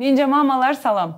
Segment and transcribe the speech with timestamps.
[0.00, 1.10] Ninja mamalar salam.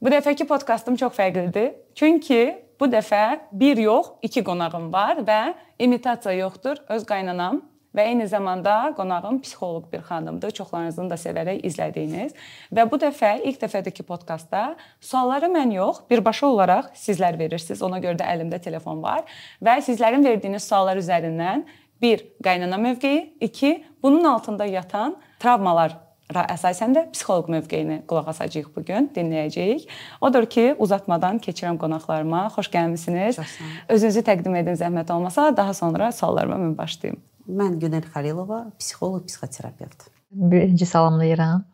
[0.00, 1.74] Bu dəfəki podkastım çox fərqlidir.
[1.92, 2.38] Çünki
[2.80, 6.80] bu dəfə bir yox, iki qonağım var və imitasiya yoxdur.
[6.88, 7.60] Öz qaynanam
[7.92, 10.56] və eyni zamanda qonağım psixoloq bir xanımdır.
[10.56, 12.32] Çoxlarınızın da sevərək izlədiyiniz.
[12.72, 14.64] Və bu dəfə ilk dəfədir ki, podkastda
[15.04, 17.84] sualları mən yox, birbaşa olaraq sizlər verirsiniz.
[17.84, 19.28] Ona görə də əlimdə telefon var
[19.60, 21.68] və sizlərin verdiyiniz suallar üzərindən
[22.00, 28.84] bir qaynana mövqeyi, iki bunun altında yatan travmalar əsasən də psixoloq mövqeyini qulaq asacağıq bu
[28.84, 29.88] gün, dinləyəcəyik.
[30.20, 32.46] Odur ki, uzatmadan keçirəm qonaqlarıma.
[32.54, 33.40] Xoş gəlmisiniz.
[33.88, 37.18] Özünüzü təqdim edin zəhmət olmasa, daha sonra suallarıma mən başlayım.
[37.48, 40.08] Mən Günel Xəlilova, psixoloq, psixoterapevt.
[40.30, 41.64] Birinci salamlayıram.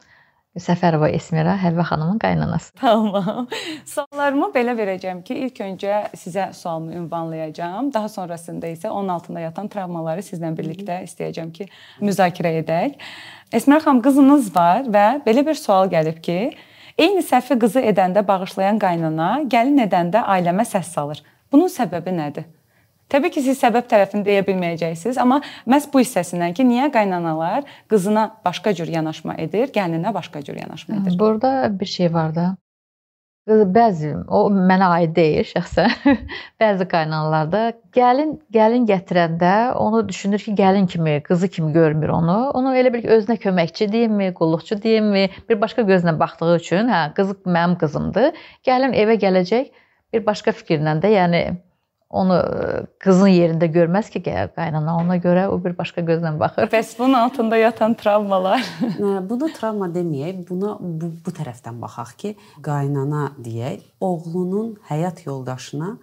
[0.56, 2.70] Səfərova Esmira, Həvvə xanımın qaynanası.
[2.80, 3.44] Tamam.
[3.92, 7.90] Suallarımı belə verəcəm ki, ilk öncə sizə sualımı ünvanlayacağam.
[7.92, 11.68] Daha sonrasında isə onun altında yatan travmaları sizlə birlikdə istəyəcəm ki,
[12.00, 12.96] müzakirə edək.
[13.52, 16.38] Esmira xanım, qızınız var və belə bir sual gəlib ki,
[16.98, 21.22] eyni səhvi qızı edəndə bağışlayan qaynana gəlin edəndə ailəmə səs salır.
[21.52, 22.48] Bunun səbəbi nədir?
[23.06, 25.38] Təbii ki, siz səbəb tərəfini deyə bilməyəcəksiniz, amma
[25.70, 30.96] məhz bu hissəsindən ki, niyə qaynanalar qızına başqa cür yanaşma edir, gəlininə başqa cür yanaşma
[30.96, 31.18] edir?
[31.18, 32.56] Burada bir şey var da.
[33.46, 35.92] Bəzi o mənə aid deyil şəxsən.
[36.62, 37.60] bəzi qaynanalarda
[37.94, 42.38] gəlin gəlin gətirəndə onu düşünür ki, gəlin kimi, qızı kimi görmür onu.
[42.58, 47.04] Onu elə bil ki, özünə köməkçi deyimmi, qulluqçu deyimmi, bir başqa gözlə baxdığı üçün, hə,
[47.14, 48.34] qız mənim qızımdır.
[48.66, 49.70] Gəlin evə gələcək
[50.12, 51.44] bir başqa fikirlə də, yəni
[52.10, 54.22] onu e, qızın yerində görməz ki,
[54.54, 56.70] qaynana ona görə o bir başqa gözlə baxır.
[56.72, 58.62] Bəs bunun altında yatan travmalar?
[59.30, 65.96] Buna travma deməyək, buna bu, bu tərəfdən baxaq ki, qaynana deyək, oğlunun həyat yoldaşına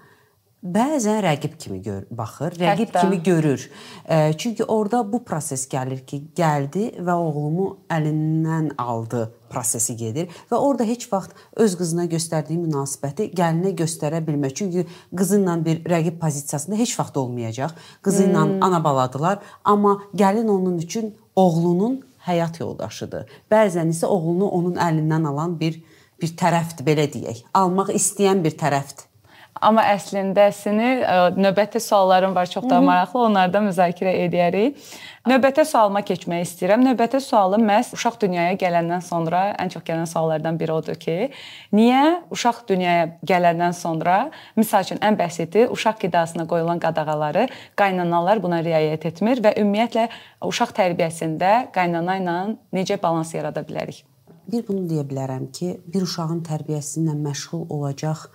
[0.63, 3.01] bəzən rəqib kimi gör, baxır, rəqib Hətta.
[3.01, 3.69] kimi görür.
[4.09, 10.57] E, çünki orada bu proses gəlir ki, gəldi və oğlumu əlindən aldı prosesi gedir və
[10.57, 14.55] orada heç vaxt öz qızına göstərdiyi münasibəti gəlinə göstərə bilmir.
[14.55, 17.75] Çünki qızı ilə bir rəqib pozisiyasında heç vaxt olmayacaq.
[18.01, 18.63] Qızı ilə hmm.
[18.63, 23.27] ana baladılar, amma gəlin onun üçün oğlunun həyat yoldaşıdır.
[23.51, 25.81] Bəzən isə oğlunu onun əlindən alan bir
[26.21, 27.43] bir tərəfdir belə deyək.
[27.53, 29.09] Almaq istəyən bir tərəfdir.
[29.61, 33.19] Amma əslindəsini e, növbəti suallarım var, çox da maraqlı.
[33.27, 34.79] Onları da müzakirə edərik.
[35.29, 36.81] Növbəti sualıma keçmək istəyirəm.
[36.87, 41.29] Növbəti sualım məhz uşaq dünyaya gələndən sonra ən çox gələn suallardan biri odur ki,
[41.71, 42.01] niyə
[42.33, 44.17] uşaq dünyaya gələndən sonra,
[44.59, 47.45] məsəl üçün ən bəsiti uşaq qidasına qoyulan qadağaları
[47.79, 50.09] qaynanalar buna riayət etmir və ümumiyyətlə
[50.49, 52.39] uşaq tərbiyəsində qaynana ilə
[52.75, 54.03] necə balans yarada bilərik?
[54.51, 58.25] Bir bunu deyə bilərəm ki, bir uşağın tərbiyəsi ilə məşğul olacaq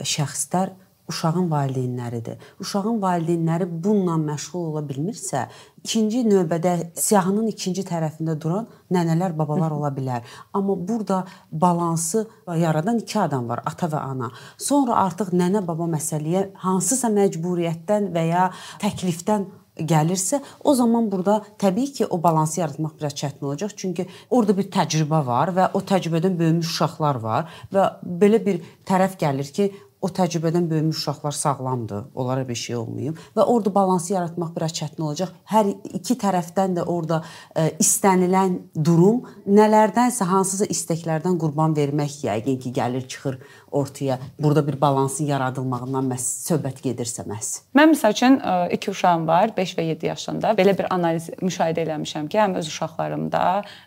[0.00, 0.74] şəxslər
[1.08, 2.38] uşağın valideynləridir.
[2.60, 5.46] Uşağın valideynləri bununla məşğul ola bilmirsə,
[5.84, 10.24] ikinci növbədə siyahının ikinci tərəfində duran nənələr, babalar ola bilər.
[10.52, 14.30] Amma burada balansı yaradan iki adam var, ata və ana.
[14.56, 18.48] Sonra artıq nənə, baba məsələyə hansısa məcburiyyətdən və ya
[18.80, 19.46] təklifdən
[19.78, 23.74] gəlirsə, o zaman burada təbii ki, o balansı yaratmaq biraz çətin olacaq.
[23.76, 29.18] Çünki orada bir təcrübə var və o təcrübədən böyümüş uşaqlar var və belə bir tərəf
[29.18, 29.72] gəlir ki,
[30.04, 35.02] o təcrübədən böyümüş uşaqlar sağlamdır, onlara bir şey olmayıb və orada balansı yaratmaq biraz çətin
[35.02, 35.30] olacaq.
[35.48, 42.58] Hər iki tərəfdən də orada ə, e, istənilən durum nələrdənsə hansısa istəklərdən qurban vermək yəqin
[42.60, 43.38] ki, gəlir çıxır
[43.70, 44.18] ortaya.
[44.38, 47.62] Burada bir balansın yaradılmağından məhz söhbət gedirsə məhz.
[47.76, 50.52] Mən məsəl üçün e, iki uşağım var, 5 və 7 yaşında.
[50.60, 53.46] Belə bir analiz müşahidə eləmişəm ki, həm öz uşaqlarımda,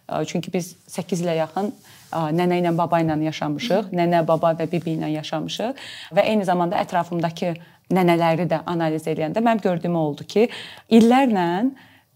[0.09, 1.73] e, çünki biz 8 ilə yaxın
[2.11, 7.53] nənə ilə, baba ilə yaşamışıq, nənə, baba və bibi ilə yaşamışıq və eyni zamanda ətrafımdakı
[7.93, 10.47] nənələri də analiz edəndə mənim gördüyüm oldu ki,
[10.91, 11.47] illərlə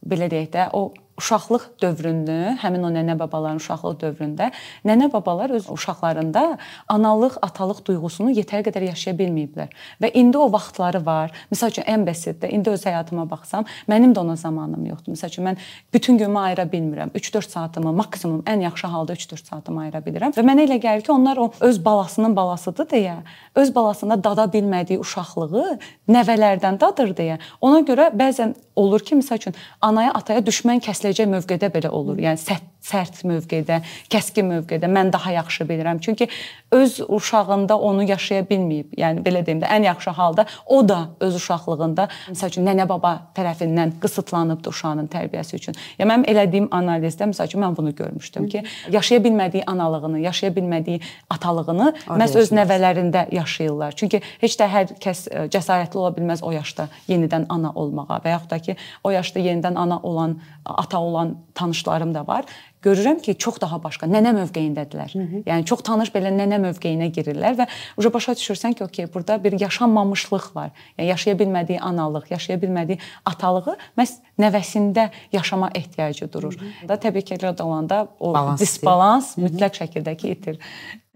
[0.07, 0.89] belə deyək də o
[1.21, 4.49] uşaqlıq dövrünü, həmin o nənə babaların uşaqlıq dövründə
[4.87, 6.57] nənə babalar öz uşaqlarında
[6.89, 9.69] analıq, atalıq duyğusunu yetər qədər yaşaya bilməyiblər.
[10.01, 11.33] Və indi o vaxtları var.
[11.53, 15.13] Məsəl üçün ən bəsitdə indi öz həyatıma baxsam, mənim də ona zamanım yoxdur.
[15.13, 15.61] Məsəl üçün mən
[15.93, 17.13] bütün günümü ayıra bilmirəm.
[17.13, 20.33] 3-4 saatımı maksimum ən yaxşı halda 3-4 saatımı ayıra bilirəm.
[20.37, 23.17] Və mənə elə gəlir ki, onlar o öz balasının balasıdır deyə,
[23.55, 25.77] öz balasında dada bilmədiyi uşaqlığı
[26.09, 27.39] nəvələrdən dadır deyə.
[27.61, 32.19] Ona görə bəzən olur ki, məsəl üçün anaya, ataya düşmən kəsiləcək mövqedə belə olur.
[32.21, 33.81] Yəni sərt, sərt mövqedə,
[34.11, 35.99] kəskin mövqedə mən daha yaxşı bilirəm.
[36.01, 36.27] Çünki
[36.71, 38.95] öz uşağında onu yaşaya bilməyib.
[38.97, 43.13] Yəni belə deyim də, ən yaxşı halda o da öz uşaqlığında məsəl üçün nənə baba
[43.35, 45.77] tərəfindən qısıtlanıbdı uşağının tərbiyəsi üçün.
[45.99, 51.01] Yəni mənim elədiyim analizdə məsəl üçün mən bunu görmüşdüm ki, yaşaya bilmədiyi analığını, yaşaya bilmədiyi
[51.29, 53.93] atalığını məhz öz nəvələrində yaşayırlar.
[53.99, 58.35] Çünki heç də hər kəs e, cəsarətli ola bilməz o yaşda yenidən ana olmağa və
[58.37, 62.45] yaxud da ki, o yaşda yenidən ana olan, ata olan tanışlarım da var
[62.83, 65.13] görürəm ki, çox daha başqa nənə mövqeyindədirlər.
[65.13, 65.43] Hı -hı.
[65.49, 67.67] Yəni çox tanış belə nənə mövqeyinə girirlər və
[67.97, 70.71] uca başa düşürsən ki, okey, burada bir yaşanmamışlıq var.
[70.97, 76.53] Yəni yaşaya bilmədiyi analıq, yaşaya bilmədiyi atalığı məhz nəvəsində yaşama ehtiyacı durur.
[76.53, 76.87] Hı -hı.
[76.87, 80.59] Da təbii ki, elə olanda o balans disbalans mütləq şəkildə ki, itir.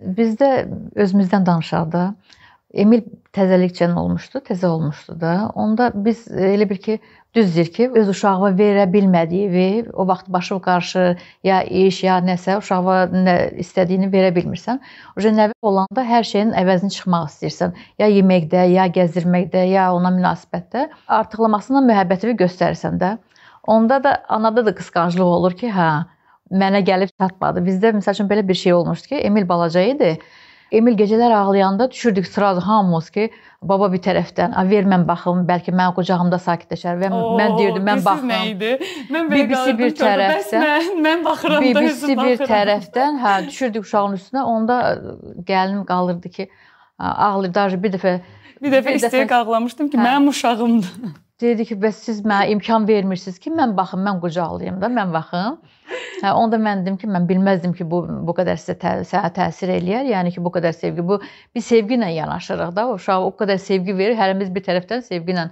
[0.02, 2.14] Bizdə özümüzdən danışaq da.
[2.76, 3.04] Emil
[3.36, 5.34] təzəlikcən olmuşdu, təzə olmuşdu da.
[5.56, 6.98] Onda biz elə bir ki,
[7.36, 11.04] düzdür ki, öz uşağına verə bilmədiyi və o vaxt başı qarşı
[11.48, 14.82] ya iş, ya nəsə uşağa nə istədiyini verə bilmirsən.
[15.18, 17.76] Oje nəvə olanda hər şeyin əvəzini çıxmaq istəyirsən.
[18.04, 20.90] Ya yeməkdə, ya gəzdirməkdə, ya ona münasibətdə
[21.20, 23.16] artıqlamasına məhəbbətini göstərirsən də.
[23.68, 25.92] Onda da anada da qısqanclıq olur ki, hə,
[26.52, 27.64] mənə gəlib çatmadı.
[27.66, 30.18] Bizdə məsəl üçün belə bir şey olmuşdu ki, Emil balaca idi.
[30.76, 33.30] Emil gecələr ağlayanda düşürdük sıraz hamımız ki,
[33.62, 37.86] baba bir tərəfdən, "A ver mən baxım, bəlkə mənim qucağımda sakitləşər." Və Oo, mən deyirdim,
[37.88, 38.30] mən baxım.
[38.30, 38.72] Nə idi?
[39.10, 44.18] Mən belə BBC bir tərəfdən, mən, mən baxıram da BBC bir tərəfdən, hə, düşürdük uşağın
[44.20, 44.44] üstünə.
[44.44, 44.80] Onda
[45.52, 46.50] gəlinim qalırdı ki,
[47.00, 47.54] ağlayır.
[47.54, 48.20] Daha bir dəfə
[48.62, 50.10] bir dəfə istəyək ağlamışdım ki, hə.
[50.10, 51.16] mənim uşağımdır.
[51.42, 55.58] Deyirdi ki, bəs siz mənə imkan vermirsiniz ki, mən baxım, mən qucaqlayım da, mən baxım.
[56.22, 58.00] Hə, onda mən dedim ki, mən bilməzdim ki, bu
[58.30, 60.08] bu qədər sizə tə, sənə təsir eləyər.
[60.14, 62.88] Yəni ki, bu qədər sevgi, bu bir sevgi ilə yanaşırıq da.
[62.94, 65.50] Uşağa o qədər sevgi verir, hərimiz bir tərəfdən sevgi ilə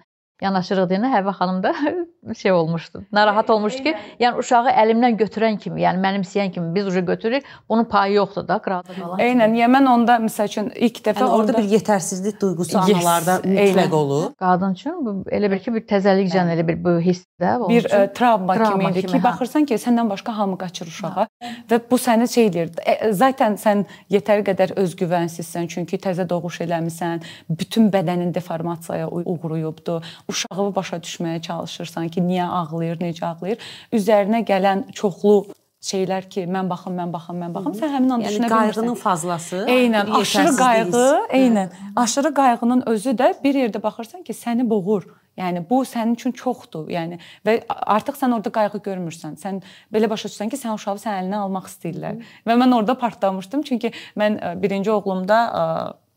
[0.48, 1.76] yanaşırıq deyəndə Həvva xanım da
[2.38, 3.04] şey olmuşdu.
[3.12, 7.44] Narahat olmuşdu ki, yəni uşağı əlimdən götürən kimi, yəni mənimsəyən kimi biz uca götürürük.
[7.70, 9.20] Bunun payı yoxdur da, qıraqda qalan.
[9.20, 9.56] Eynən.
[9.60, 13.96] Yəni mən onda məsəl üçün ilk dəfə yəni, orada bir yetərsizlik duyğusu yes, analarda mütləq
[13.96, 14.30] olur.
[14.40, 18.56] Qadın üçün bu elə bir ki, bir təzəlikcən elə bir bu hissdə bir ə, travma,
[18.56, 19.24] travma kimi idi ki, hə.
[19.24, 21.54] baxırsan ki, səndən başqa hamı qaçır uşağa hə.
[21.72, 22.72] və bu səni şey eləyir.
[22.86, 23.84] E, zaten sən
[24.14, 30.00] yetər qədər özgüvənsizsən, çünki təzə doğuş eləmisən, bütün bədənin deformasiyaya uğrayıbdı
[30.32, 33.68] uşağı başa düşməyə çalışırsan ki, niyə ağlayır, necə ağlayır.
[33.94, 35.42] Üzərinə gələn çoxlu
[35.84, 38.78] şeylər ki, mən baxım, mən baxım, mən baxım, sən həmin an yəni, düşünə bilmirsən.
[38.78, 39.66] Qayğının fazlası.
[39.68, 41.02] Eynən, aşırı qayğı,
[41.40, 41.74] eynən.
[42.00, 45.10] Aşırı qayğının özü də bir yerdə baxırsan ki, səni boğur.
[45.34, 46.86] Yəni bu sənin üçün çoxdur.
[46.94, 49.34] Yəni və artıq sən orada qayğı görmürsən.
[49.42, 52.20] Sən belə başa düşsən ki, sən uşağı sən əlinə almaq istəyirlər.
[52.46, 55.40] Və mən orada partlamışdım çünki mən birinci oğlumda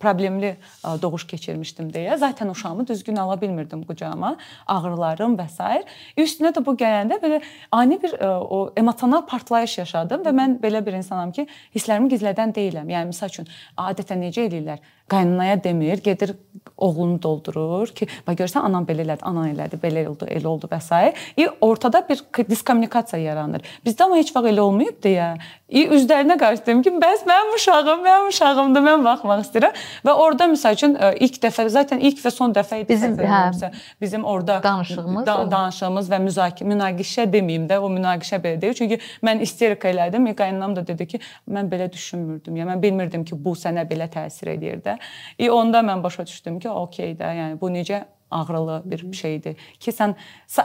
[0.01, 0.57] problemli
[1.03, 5.85] doğuş keçirmişdim deyə zaten uşağımı düzgün ala bilmirdim qucağıma, ağrılarım və s.
[6.19, 7.41] Üstünə də bu gələndə belə
[7.73, 12.93] ani bir o emosional partlayış yaşadım və mən belə bir insanam ki, hisslərimi gizlədən deyiləm.
[12.93, 14.85] Yəni məsəl üçün adətən necə eləyirlər?
[15.09, 16.35] Qaynanaya demir, gedir
[16.77, 20.81] oğlunu doldurur ki, bax görsən anam belə elədi, anan elədi, belə oldu, elə oldu və
[20.83, 21.13] s.
[21.39, 23.65] E ortada bir diskommunikasiya yaranır.
[23.87, 25.29] Bizdə amma heç vaxt elə olmayıb deyə.
[25.69, 29.81] E üzlərinə qarşı dedim ki, bəs mənim uşağım, mənim uşağımdır, mən baxmaq istəyirəm.
[30.07, 34.25] Və orada məsəl üçün ilk dəfə, zaten ilk və son dəfə idi bizim hə, bizim
[34.25, 38.77] orada danışığımız, da, danışığımız və müzakirə, münaqişə deməyim də, o münaqişə belə deyil.
[38.79, 40.29] Çünki mən isterika elədim.
[40.37, 41.21] Qaynanam da dedi ki,
[41.51, 42.61] mən belə düşünmürdüm.
[42.61, 44.96] Ya mən bilmirdim ki, bu sənə belə təsir edir də.
[45.39, 49.93] E onda mən başa düşdüm ki, okey də, yəni bu necə ağrılı bir şeydir ki,
[49.95, 50.17] sən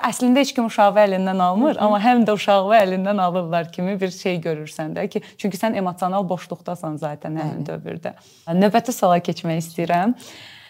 [0.02, 4.40] əslində heç kim uşağı əlindən almır, amma həm də uşağı əlindən alırlar kimi bir şey
[4.42, 8.16] görürsən də ki, çünki sən emosional boşluqdasan zaten həmin dövrdə.
[8.48, 10.18] Növbəti suala keçmək istəyirəm.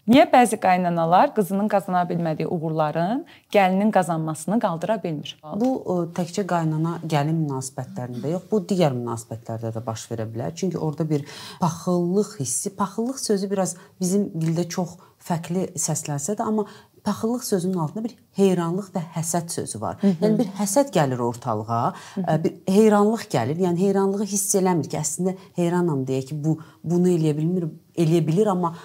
[0.10, 3.20] Niyə bəzi qaynanalar qızının qazana bilmədiyi uğurların
[3.54, 5.36] gəlinin qazanmasını qaldıra bilmir?
[5.62, 5.70] Bu
[6.18, 10.56] təkcə qaynana gəlin münasibətlərində yox, bu digər münasibətlərdə də baş verə bilər.
[10.58, 11.26] Çünki orada bir
[11.62, 16.66] paxıllıq hissi, paxıllıq sözü biraz bizim dildə çox fərqli səslənsə də, amma
[17.06, 19.98] paxıllıq sözünün altında bir heyranlıq və həsəd sözü var.
[20.02, 20.24] Hı -hı.
[20.24, 22.44] Yəni bir həsəd gəlir ortalığa, Hı -hı.
[22.44, 23.58] bir heyranlıq gəlir.
[23.58, 28.48] Yəni heyranlığı hiss eləmir ki, əslində heyranam deyə ki, bu bunu eləyə bilmir, eləyə bilir,
[28.48, 28.76] amma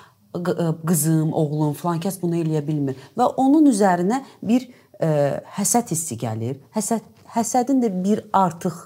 [0.42, 4.68] qızım, oğlum, filan kəs bunu eləyə bilmir və onun üzərinə bir
[5.00, 6.58] ə, həsəd hissi gəlir.
[6.76, 7.04] Həsəd
[7.36, 8.76] həsədin də bir artıq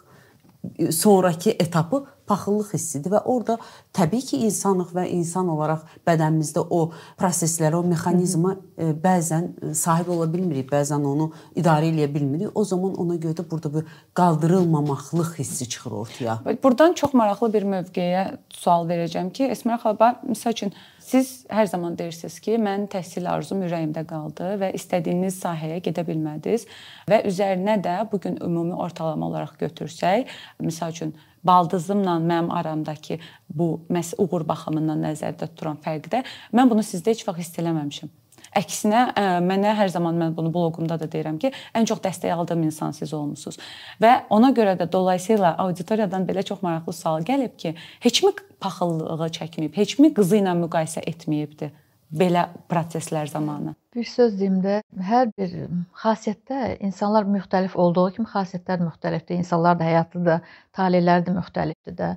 [0.92, 3.58] sonrakı etapı paxıllıq hissidir və orada
[3.96, 6.80] təbii ki, insanıq və insan olaraq bədənimizdə o
[7.20, 12.54] proseslərə, o mexanizma e, bəzən sahib ola bilmirik, bəzən onu idarə edə bilmirik.
[12.54, 16.38] O zaman ona görə də burada bir qaldırılmamaqlıq hissi çıxır ortaya.
[16.62, 20.74] Burdan çox maraqlı bir mövqeyə sual verəcəm ki, Əsmər xala, məsəl üçün
[21.10, 26.68] Siz hər zaman deyirsiniz ki, mən təhsil arzum ürəyimdə qaldı və istədiyiniz sahəyə gedə bilmədiniz
[27.10, 30.30] və üzərinə də bu gün ümumi ortalama olaraq götürsək,
[30.62, 33.18] məsəl üçün baldızımla mənim aramdakı
[33.50, 38.10] bu məs uğur baxımından nəzərdə tutulan fərqdə mən bunu sizdə heç vaxt hiss eləməmişəm.
[38.56, 39.02] Əksinə
[39.46, 43.12] mənə hər zaman mən bunu bloqumda da deyirəm ki, ən çox dəstək aldığım insan siz
[43.14, 43.60] olmusunuz.
[44.02, 49.76] Və ona görə də dolayısıyla auditoriyadan belə çox maraqlı sual gəlib ki, heçmi paxıllığı çəkməyib,
[49.76, 51.70] heçmi qızı ilə müqayisə etməyibdi
[52.12, 53.74] belə proseslər zamanı.
[53.94, 55.54] Bir söz deyim də, hər bir
[56.02, 59.40] xasiyyətdə insanlar müxtəlif olduğu kimi xasiyyətlər müxtəlifdir.
[59.42, 60.40] İnsanlar da həyatı da,
[60.76, 62.10] taleləri də müxtəlifdir də.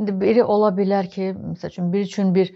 [0.00, 2.52] İndi biri ola bilər ki, məsəl üçün bir üçün bir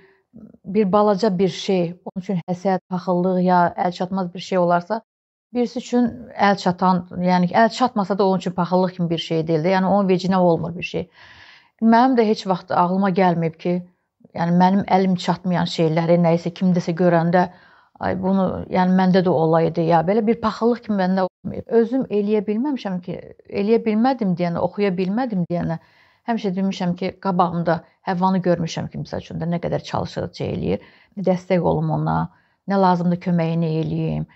[0.65, 5.01] bir balaca bir şey, onun üçün həsəd, paxıllıq ya əl çatmaz bir şey olarsa,
[5.55, 9.63] birisi üçün əl çatan, yəni əl çatmasa da onun üçün paxıllıq kimi bir şey deyil
[9.65, 9.77] də.
[9.77, 11.09] Yəni onun vecinə olmur bir şey.
[11.83, 13.75] Mənim də heç vaxt ağlıma gəlməyib ki,
[14.35, 17.49] yəni mənim əlim çatmayan şeyləri nəyisə kimdəsə görəndə
[18.05, 21.27] ay bunu yəni məndə də olaydı ya belə bir paxıllıq kimi məndə.
[21.81, 25.79] Özüm eləyə bilməmişəm ki, eləyə bilmədim deyənə, oxuya bilmədim deyənə
[26.29, 30.83] həmişə demişəm ki, qabağımda Həvvanı görmüşəm ki, məsəl üçün də nə qədər çalışır, eləyir.
[31.29, 32.17] Dəstək olum ona,
[32.69, 34.27] nə lazımdır köməyini eləyim.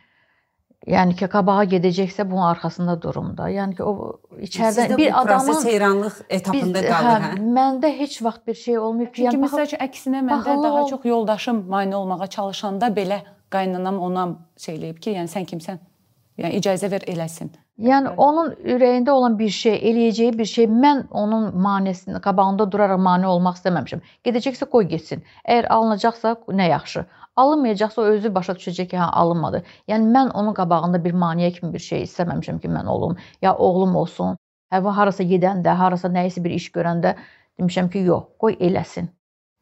[0.86, 3.48] Yəni ki, qabağa gedəcəksə bunun arxasında durum da.
[3.50, 7.32] Yəni ki, o içəridən bir adamın proses heyranlıq etapında biz, qalır, hə?
[7.34, 7.48] hə?
[7.58, 9.10] Məndə heç vaxt bir şey olmayıb.
[9.12, 13.20] Çünki yəni, məsəl üçün əksinə məndə daha çox yoldaşım mane olmağa çalışanda belə
[13.50, 15.82] qaynanam ona şey eləyib ki, yəni sən kimsən?
[16.38, 17.50] Yəni icazə ver eləsin.
[17.82, 23.26] Yəni onun ürəyində olan bir şey, eləyəcəyi bir şey mən onun manesini qabağında duraraq mane
[23.26, 24.02] olmaq istəməmişəm.
[24.26, 25.22] Gedəcəksə qoy getsin.
[25.46, 27.04] Əgər alınacaqsa nə yaxşı.
[27.38, 29.62] Alınmayacaqsa o özü başa düşəcək ki, hə alınmadı.
[29.90, 33.96] Yəni mən onun qabağında bir maneə kimi bir şey istəməmişəm ki, mən olum, ya oğlum
[33.96, 34.38] olsun.
[34.74, 37.14] Həvva harasa gedəndə, harasa nəyisə bir iş görəndə
[37.60, 39.08] demişəm ki, yox, qoy eləsin.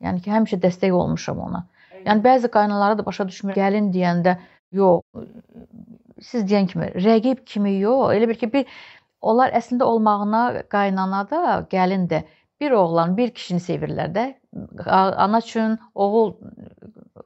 [0.05, 1.67] Yəni ki, həmişə dəstək olmuşam ona.
[2.07, 3.55] Yəni bəzi qaynalara da başa düşmür.
[3.59, 4.37] Gəlin deyəndə,
[4.73, 5.05] yox,
[6.31, 8.81] siz deyən kimi rəqib kimi yox, elə bir ki, bir
[9.21, 10.43] onlar əslində olmağına
[10.73, 12.23] qaynana da, gəlin də
[12.61, 14.27] bir oğlan, bir kişini sevirlər də.
[14.87, 16.35] Ana üçün oğul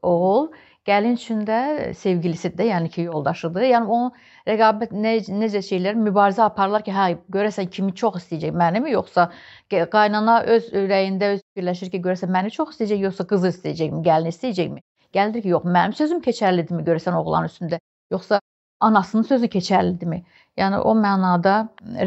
[0.03, 0.51] oğul,
[0.87, 1.61] gəlin üçün də
[1.95, 3.67] sevgilisidir də, yəni ki, yoldaşıdır.
[3.69, 4.13] Yəni onun
[4.49, 9.29] rəqabət nə, necə şeylər mübarizə aparırlar ki, hə, görəsən kimi çox istəyəcək, mənimi yoxsa
[9.71, 14.83] qaynana öz ürəyində öz fikirləşir ki, görəsən məni çox istəyəcək, yoxsa qızı istəyəcəkmi, gəlin istəyəcəkmi?
[15.15, 17.81] Gəlir ki, yox, mənim sözüm keçərlidirmi görəsən oğlan üstündə,
[18.15, 18.41] yoxsa
[18.81, 20.23] anasının sözü keçərlidirmi?
[20.59, 21.57] Yəni o mənada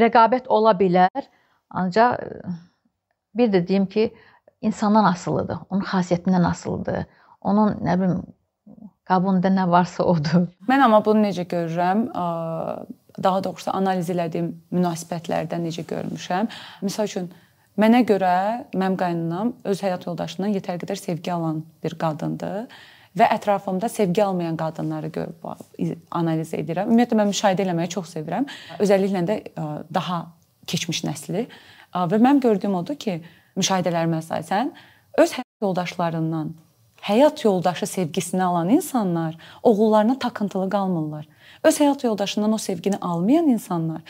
[0.04, 1.28] rəqabət ola bilər,
[1.70, 2.22] ancaq
[3.36, 4.14] bir də deyim ki,
[4.64, 7.04] insandan asılıdır, onun xasiyyətindən asılıdır.
[7.44, 8.22] Onun nə bilim
[9.10, 10.48] qabında nə varsa odur.
[10.70, 12.08] Mən amma bunu necə görürəm?
[13.24, 16.50] Daha doğrusu analiz elədiyim münasibətlərdən necə görmüşəm.
[16.86, 17.30] Məsəl üçün
[17.80, 18.34] mənə görə
[18.74, 22.66] mənim qaynanam öz həyat yoldaşından yetər qədər sevgi alan bir qadındır
[23.20, 25.46] və ətrafımda sevgi almayan qadınları görüb
[26.12, 26.90] analiz edirəm.
[26.90, 28.48] Ümumiyyətlə mən müşahidə etməyi çox sevirəm.
[28.82, 29.38] Özəlliklə də
[29.94, 30.24] daha
[30.70, 31.46] keçmiş nəsli
[31.94, 33.20] və mənim gördüyüm odur ki,
[33.60, 34.72] müşahidələrimə əsasən
[35.22, 36.54] öz həyat yoldaşlarından
[37.04, 41.28] həyat yoldaşı sevgisini alan insanlar oğullarına takıntılı qalmırlar.
[41.64, 44.02] Öz həyat yoldaşından o sevgini almayan insanlar,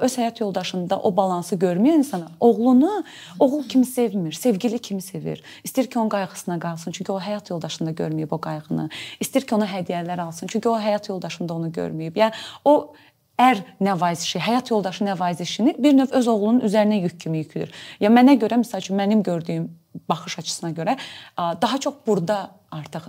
[0.00, 3.04] öz həyat yoldaşında o balansı görməyən insanlar oğlunu
[3.38, 5.42] oğul kimi sevmir, sevgili kimi sevir.
[5.64, 8.88] İstəyir ki, onun qayğısına qalsın, çünki o həyat yoldaşında görməyib o qayğını.
[9.20, 12.18] İstəyir ki, ona hədiyyələr alsın, çünki o həyat yoldaşında onu görməyib.
[12.18, 12.94] Yəni o
[13.38, 17.70] ər nəvazişi, həyat yoldaşı nəvazişini bir növ öz oğlunun üzərinə yük kimi yükülür.
[18.00, 19.70] Ya mənə görə məsəl üçün mənim gördüyüm
[20.08, 20.96] baxış açısına görə
[21.38, 23.06] daha çox burada artıq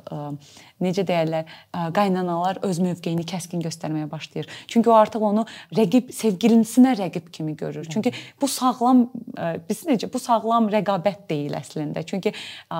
[0.80, 1.50] necə deyirlər,
[1.92, 4.48] qaynanalar öz mövqeyini kəskin göstərməyə başlayır.
[4.72, 5.44] Çünki o artıq onu
[5.76, 7.84] rəqib sevgilisinə rəqib kimi görür.
[7.92, 9.10] Çünki bu sağlam
[9.68, 12.06] biz necə bu sağlam rəqabət deyil əslində.
[12.08, 12.32] Çünki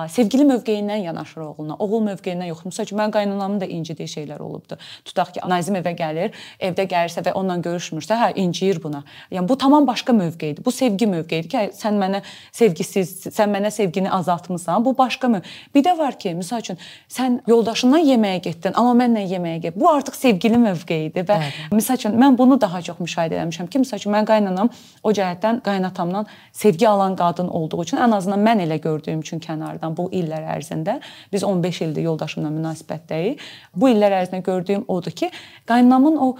[0.08, 2.64] sevgili mövqeyindən yanaşır oğluna, oğul mövqeyindən yox.
[2.70, 4.80] Məsələn, mən qaynanamın da incidiyi şeylər olubdu.
[5.04, 6.32] Tutaq ki, Nazim evə gəlir,
[6.64, 9.04] evdə gəlirsə və onunla görüşmürsə, hə inciyir buna.
[9.28, 10.64] Yəni bu tamam başqa mövqeyidir.
[10.64, 12.24] Bu sevgi mövqeyidir ki, sən mənə
[12.56, 14.84] sevgisiz, sən mənə sevgini azaltmısan.
[14.84, 15.48] Bu başqa mövqe.
[15.74, 16.78] Bir də var ki, məsəl üçün
[17.08, 19.76] sən yoldaşından yeməyə getdin, amma mənlə yeməyə get.
[19.76, 21.50] Bu artıq sevgili mövqeyidir və Bəli.
[21.72, 24.70] məsəl üçün mən bunu daha çox müşahidə etmişəm ki, məsəl üçün mən qaynanam
[25.02, 29.96] o cəhətdən qaynatamdan sevgi alan qadın olduğu üçün ən azından mən elə gördüyüm üçün kənardan
[29.96, 31.00] bu illər ərzində
[31.32, 33.40] biz 15 ildir yoldaşımla münasibətdəyik.
[33.74, 35.30] Bu illər ərzində gördüyüm odur ki,
[35.66, 36.36] qaynanamın o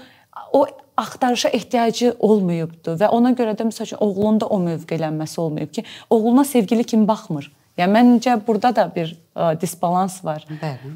[0.53, 0.65] o
[0.97, 6.43] axtarışa ehtiyacı olmayıbdı və ona görə də məsəl üçün oğlunda o mövqelənməsi olmayıb ki, oğluna
[6.45, 7.51] sevgili kimi baxmır.
[7.77, 10.45] Yəni məncə burada da bir ə, disbalans var.
[10.61, 10.95] Bəli.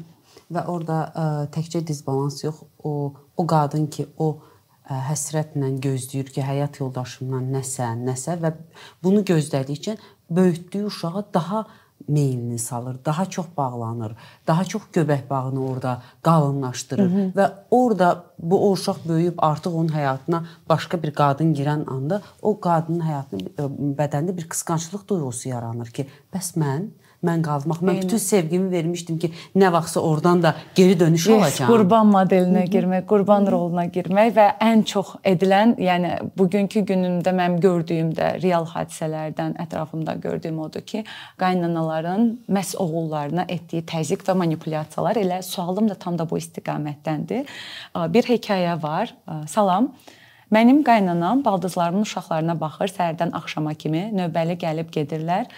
[0.52, 1.24] Və orada ə,
[1.54, 4.36] təkcə disbalans yox, o o qadın ki, o
[4.84, 8.52] ə, həsrətlə gözləyir ki, həyat yoldaşımdan nəsə, nəsə və
[9.04, 9.96] bunu gözlədikcə
[10.30, 11.66] böyütdüyü uşağa daha
[12.08, 14.12] meylini salır, daha çox bağlanır,
[14.46, 17.32] daha çox göbək bağını orada qalınlaşdırır Hı -hı.
[17.32, 22.60] və orada bu o uşaq böyüyüb artıq onun həyatına başqa bir qadın girən anda o
[22.60, 26.88] qadının həyatında bədəndə bir qısqanclıq duyğusu yaranır ki, bəs mən
[27.24, 27.80] mən qalmaq.
[27.80, 28.02] Mən Eyni.
[28.02, 31.70] bütün sevgimi vermişdim ki, nə vaxtsa oradan da geri dönüş yes, olacaq.
[31.70, 38.42] Qurban modelinə girmək, qurban roluna girmək və ən çox edilən, yəni bugünkü günümdə mənim gördüyümdə
[38.42, 41.04] real hadisələrdən ətrafımda gördüyüm odur ki,
[41.38, 47.46] qaynanaların məs oğullarına etdiyi təzyiq və manipulyasiyalar elə sualım da tam da bu istiqamətdəndir.
[48.12, 49.14] Bir hekayə var.
[49.46, 49.92] Salam.
[50.52, 55.48] Mənim qaynanam baldızlarımın uşaqlarına baxır səhərdən axşama kimi, növbəli gəlib gedirlər.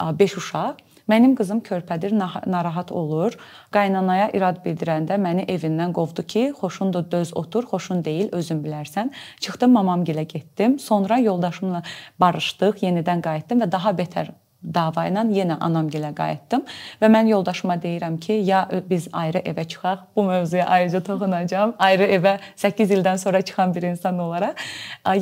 [0.00, 0.78] 5 uşaq.
[1.08, 2.12] Mənim qızım körpədir,
[2.46, 3.36] narahat olur.
[3.72, 9.14] Qaynanaya irad bildirəndə məni evindən qovdu ki, xoşundur döz otur, xoşun deyil, özün bilərsən.
[9.40, 10.78] Çıxdım mamamgilə getdim.
[10.78, 11.82] Sonra yoldaşımla
[12.20, 16.64] barışdıq, yenidən qayıtdım və daha betər dava ilə yenə anamgilə qayıtdım
[17.00, 20.04] və mən yoldaşıma deyirəm ki, ya biz ayrı evə çıxaq.
[20.16, 21.74] Bu mövzuya ayrıca toxunacağam.
[21.78, 24.54] Ayrı evə 8 ildən sonra çıxan bir insan olaraq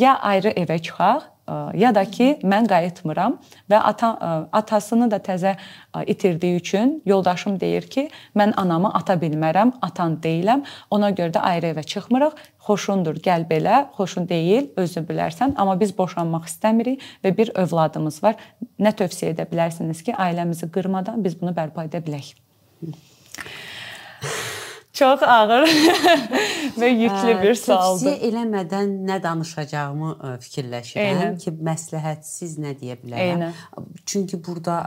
[0.00, 1.35] ya ayrı evə çıxaq
[1.74, 3.36] ya da ki mən qayıtmıram
[3.70, 4.10] və ata
[4.52, 5.54] atasını da təzə
[6.06, 10.64] itirdiyi üçün yoldaşım deyir ki, mən anamı ata bilmərəm, atan deyiləm.
[10.90, 12.34] Ona görə də ayrı evə çıxmırıq.
[12.66, 18.34] Xoşundur, gəl belə, xoşun deyil, özün bilərsən, amma biz boşanmaq istəmirik və bir övladımız var.
[18.82, 22.34] Nə tövsiyə edə bilərsiniz ki, ailəmizi qırmadan biz bunu bərpa edə bilək?
[24.96, 25.66] Çox ağır
[26.80, 28.06] və yüklü bir sualdır.
[28.06, 30.12] Tövsiyə eləmədən nə danışacağımı
[30.44, 31.36] fikirləşirəm Eynən.
[31.42, 33.42] ki, məsləhətsiz nə deyə bilərəm.
[33.42, 33.90] Eynən.
[34.08, 34.78] Çünki burada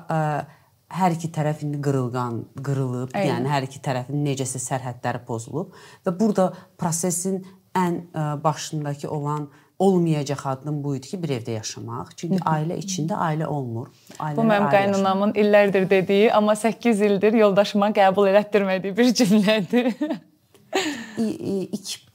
[0.89, 3.29] hər iki tərəf indi qırılğan, qırılıb, Eynən.
[3.35, 5.75] yəni hər iki tərəfin necəsə sərhədləri pozulub
[6.07, 6.49] və burada
[6.81, 7.43] prosesin
[7.77, 8.01] ən
[8.43, 12.11] başındakı olan olmayacaq addım bu idi ki, bir evdə yaşamaq.
[12.19, 13.87] Çünki ailə içində ailə olmur.
[14.19, 19.93] Ailə bu mənim qaynanamın illərdir dediyi, amma 8 ildir yoldaşıma qəbul elətdirmədiyi bir cümlədir.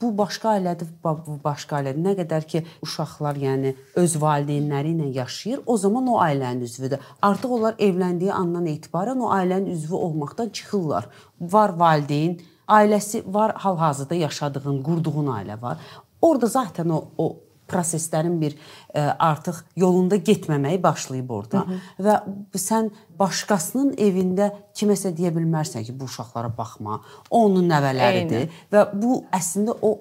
[0.01, 2.03] bu başqa ailədir, bu başqa ailədir.
[2.05, 7.01] Nə qədər ki uşaqlar, yəni öz valideynləri ilə yaşayır, o zaman o ailənin üzvüdür.
[7.21, 11.09] Artıq onlar evləndiyi andan etibarən o ailənin üzvü olmaqdan çıxırlar.
[11.41, 15.81] Var valideyn, ailəsi var, hal-hazırda yaşadığın, qurduğun ailə var.
[16.21, 17.35] Orda zaten o o
[17.69, 18.59] proseslərin bir ə,
[18.93, 21.65] e, artıq yolunda getməməyi başlayıb orada.
[21.67, 22.19] Hı -hı.
[22.53, 28.49] Və sən başqasının evində kiməsə deyə bilmərsən ki, bu uşaqlara baxma, onun nəvələridir Eyni.
[28.71, 29.99] və bu əslində o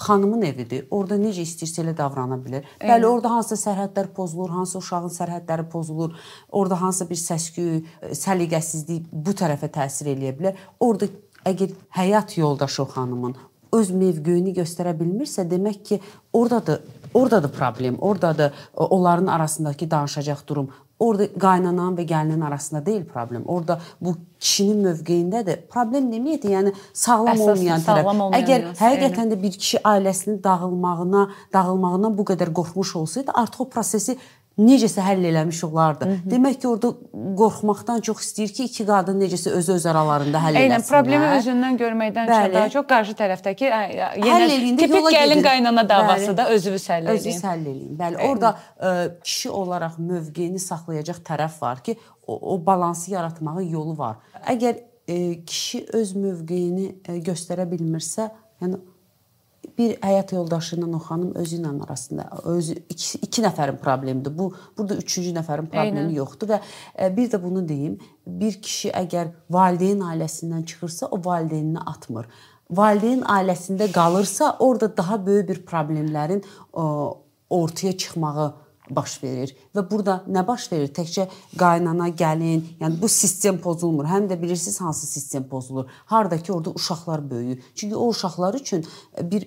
[0.00, 0.86] xanımın evidir.
[0.90, 2.64] Orda necə istəyirsə elə davrana bilər.
[2.80, 2.92] Eyni.
[2.92, 6.14] Bəli, orada hansısa sərhədlər pozulur, hansısa uşağın sərhədləri pozulur,
[6.48, 10.64] orada hansısa bir səs-küy, e, səliqəsizlik bu tərəfə təsir eləyə bilər.
[10.80, 11.10] Orada
[11.44, 13.36] əgər həyat yoldaşı o xanımın
[13.72, 16.00] öz mövqeyini göstərə bilmirsə, demək ki,
[16.32, 16.80] ordadır
[17.14, 20.70] Ordadır problem, ordadır onların arasındakı danışacaq durum.
[21.00, 23.42] Orda qaynananın və gəlinin arasında deyil problem.
[23.48, 25.62] Orda bu kişinin mövqeyindədir.
[25.72, 28.02] Problem deməkdir, yəni sağlam Əsas, olmayan tərəf.
[28.02, 28.74] Sağlam olmayan Əgər yəni.
[28.82, 34.18] həqiqətən də bir kişi ailəsinin dağılmağına, dağılmağından bu qədər qorxmuş olsaydı, artıq o prosesi
[34.60, 36.04] necəsə həll eləmiş olardı.
[36.04, 36.30] Hı -hı.
[36.30, 36.88] Demək ki, orada
[37.40, 40.66] qorxmaqdan çox istəyir ki, iki qadın necəsə öz öz aralarında həll eləsinlər.
[40.66, 42.44] Eynən, problemi özündən görməkdən Bəli.
[42.44, 43.70] çox daha çox qarşı tərəfdəki
[44.26, 46.36] yenə tipik gəlin qaynana davası Bəli.
[46.36, 47.14] da özünüz həll edin.
[47.14, 47.96] Özünüz həll edin.
[48.02, 48.30] Bəli, Eynən.
[48.30, 51.96] orada ə, kişi olaraq mövqeyini saxlayacaq tərəf var ki,
[52.26, 54.16] o, o balansı yaratmağın yolu var.
[54.46, 54.74] Əgər
[55.08, 58.76] ə, kişi öz mövqeyini ə, göstərə bilmirsə, yəni
[59.78, 64.36] bir həyat yoldaşı ilə o xanım özü ilə arasında özü iki, iki nəfərin problemidir.
[64.38, 66.14] Bu burada üçüncü nəfərin problemi Eynən.
[66.16, 66.60] yoxdur və
[66.98, 72.28] e, bir də bunu deyim, bir kişi əgər valideyn ailəsindən çıxırsa, o valideynini atmır.
[72.70, 76.44] Valideyn ailəsində qalırsa, orada daha böyük bir problemlərin
[77.50, 78.54] ortaya çıxmağı
[78.96, 80.90] baş verir və burada nə baş verir?
[80.94, 81.26] Təkcə
[81.58, 84.08] qaynana, gəlin, yəni bu sistem pozulmur.
[84.10, 85.88] Həm də bilirsiniz hansı sistem pozulur?
[86.04, 87.62] Hardakı orada uşaqlar böyüyür.
[87.74, 88.86] Çünki o uşaqlar üçün
[89.22, 89.46] bir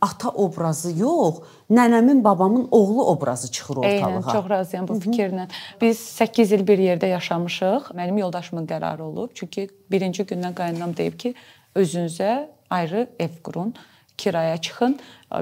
[0.00, 4.10] ata obrazı yox, nənəmin, babamın oğlu obrazı çıxır ortalığa.
[4.10, 5.48] Eynən, çox razıyam bu fikirlə.
[5.80, 7.90] Biz 8 il bir yerdə yaşamışıq.
[7.98, 9.30] Mənim yoldaşımın qərarı olub.
[9.34, 11.34] Çünki birinci gündən qaynanam deyib ki,
[11.74, 13.74] özünüzə ayrı ev qurun
[14.20, 14.98] kiraya çıxın.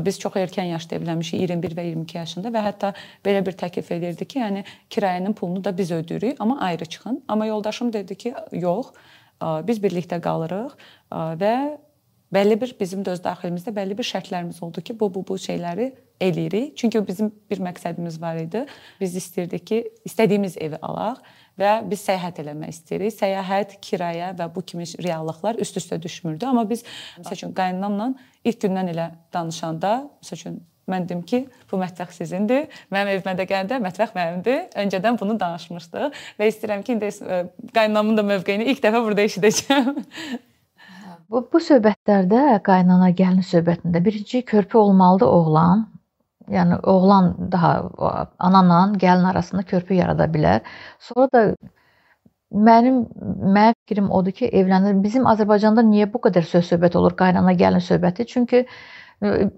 [0.07, 2.93] Biz çox erkən yaşda evlənmişik, 21 və 22 yaşında və hətta
[3.25, 7.23] belə bir təklif edirdi ki, yəni kirayənin pulunu da biz ödəyirik, amma ayrı çıxın.
[7.29, 8.93] Amma yoldaşım dedi ki, yox,
[9.41, 10.77] biz birlikdə qalırıq
[11.43, 11.55] və
[12.35, 15.93] bəlli bir bizim də öz daxilimizdə bəlli bir şərtlərimiz oldu ki, bu bu bu şeyləri
[16.21, 16.77] eləyirik.
[16.77, 18.67] Çünki bizim bir məqsədimiz var idi.
[19.01, 21.23] Biz istirdik ki, istədiyimiz evi alaq
[21.59, 23.15] və biz səyahət eləmək istəyirik.
[23.19, 26.85] Səyahət, kirayə və bu kimi reallıqlar üst-üstə düşmürdü, amma biz
[27.19, 28.13] məsəl üçün qaynanamla
[28.45, 32.67] ilk gündən elə danışanda, məsəl üçün mən dedim ki, bu mətbəx sizindir.
[32.95, 34.63] Mənim evimə də gələndə mətbəx mənimdir.
[34.85, 37.41] Öncədən bunu danışmışdıq və istəyirəm ki, indi e,
[37.75, 39.93] qaynanamın da mövqeyini ilk dəfə burada eşidəcəm.
[41.29, 45.85] Bu bu söhbətlərdə qaynana gəlin söhbətində birinci körpü olmalıdır oğlan,
[46.53, 47.73] yəni oğlan daha
[48.39, 50.61] ananla gəlin arasında körpü yarada bilər.
[50.99, 51.43] Sonra da
[52.69, 53.03] mənim
[53.57, 55.03] mənim fikrim odur ki, evlənir.
[55.03, 58.27] Bizim Azərbaycanda niyə bu qədər söz-söhbət olur qaynana gəlin söhbəti?
[58.27, 58.65] Çünki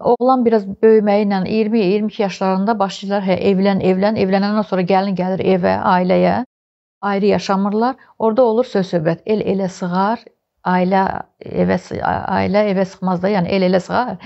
[0.01, 5.77] oğlan biraz böyüməyi ilə 20-22 yaşlarında başlayırlar, hə evlən, evlən, evlənəndən sonra gəlin gəlir evə,
[5.95, 6.45] ailəyə.
[7.01, 7.97] Ayrı yaşamırlar.
[8.19, 9.23] Orada olur söz-söhbət.
[9.27, 10.21] El elə sığar,
[10.69, 11.05] ailə
[11.41, 14.19] evə ailə evə sığmaz da, yəni el elə sığar,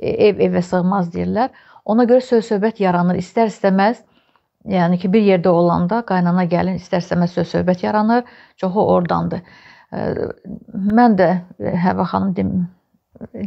[0.00, 1.50] ev evə sığmaz deyirlər.
[1.84, 3.18] Ona görə söz-söhbət yaranır.
[3.22, 4.04] İstər-istəməz
[4.68, 8.26] Yəni ki, bir yerdə olanda qaynana gəlin istər-istəməz söz-söhbət yaranır.
[8.60, 9.40] Çoxu ordandır.
[11.00, 11.30] Mən də
[11.80, 12.50] Həvva xanım dem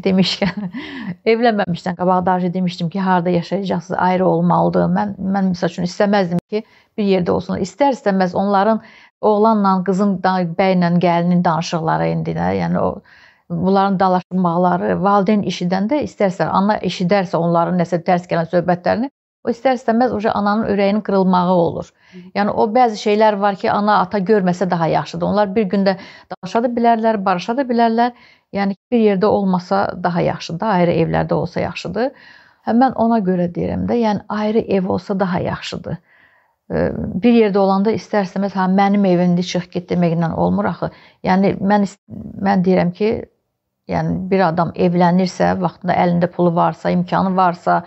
[0.05, 0.71] demişkən
[1.31, 4.89] evlənməmişdən qabaq da demişdim ki, harda yaşayacaqsınız, ayrı olmalıdır.
[4.97, 6.63] Mən mən məsəl üçün istəməzdim ki,
[6.97, 7.61] bir yerdə olsunlar.
[7.61, 8.81] İstər-istəməz onların
[9.21, 12.89] oğlanla, qızın, bəylə, gəlinin danışıqları indi də, yəni o
[13.57, 19.09] bunların dalaşmaqları, valideyn eşidəndə istərsə, ana eşidərsə onların nəsə tərs gələn söhbətlərini,
[19.43, 21.89] o istər-istəməz oje ananın ürəyinin qırılmağı olur.
[22.35, 25.27] Yəni o bəzi şeylər var ki, ana, ata görməsə daha yaxşıdır.
[25.27, 25.97] Onlar bir gündə
[26.31, 28.13] danışa da bilərlər, barışa da bilərlər.
[28.55, 32.09] Yəni bir yerdə olmasa daha yaxşıdır, ayrı evlərdə olsa yaxşıdır.
[32.63, 35.97] Hə mən ona görə deyirəm də, yəni ayrı ev olsa daha yaxşıdır.
[37.23, 40.93] Bir yerdə olanda istər-istəməz hə mənim evimdə çıx get deməklə olmur axı.
[41.27, 41.89] Yəni mən
[42.47, 43.09] mən deyirəm ki,
[43.91, 47.83] yəni bir adam evlənirsə, vaxtında əlində pulu varsa, imkanı varsa,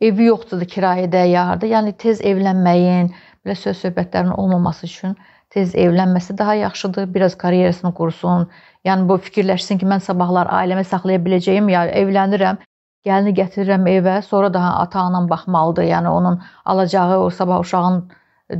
[0.00, 3.12] evi yoxdur da kirayədə ya harda, yəni tez evlənməyin,
[3.46, 5.16] belə söz söhbətlərin olmaması üçün
[5.54, 7.14] tez evlənməsi daha yaxşıdır.
[7.14, 8.48] Biraz karyerasını qursun,
[8.86, 12.60] Yəni bu fikirləşsin ki, mən sabahlar ailəmi saxlaya biləcəyim, ya evlənirəm,
[13.08, 15.88] gəlini gətirirəm evə, sonra daha ata-anam baxmalıdır.
[15.90, 16.38] Yəni onun
[16.72, 17.98] alacağı o sabah uşağın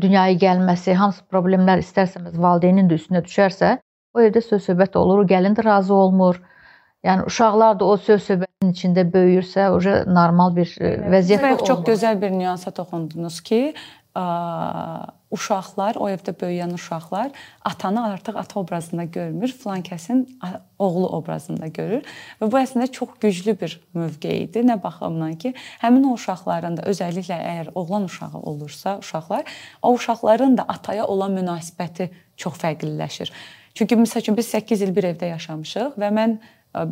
[0.03, 3.77] dünyaya gəlməsi, hamısı problemlər istərsəmiz valideynin də üstünə düşərsə,
[4.17, 6.43] o evdə söz-söhbət olur, gəlin də razı olmur.
[7.07, 11.67] Yəni uşaqlar da o söz-söhbətin içində böyüyürsə, oje normal bir e, vəziyyət olur.
[11.69, 13.61] Çox gözəl bir nüansa toxundunuz ki,
[15.37, 17.35] uşaqlar, o evdə böyüyən uşaqlar
[17.69, 20.23] atanı artıq ata obrazında görmür, filan kəsin
[20.79, 22.07] oğlu obrazında görür
[22.41, 24.65] və bu əslində çox güclü bir mövqe idi.
[24.65, 29.45] Nə baxımdan ki, həmin o uşaqların da özəlliklə əgər oğlan uşağı olursa, uşaqlar,
[29.83, 33.33] o uşaqların da ataya olan münasibəti çox fərqliləşir.
[33.77, 36.39] Çünki məsəl üçün biz 8 il bir evdə yaşamışıq və mən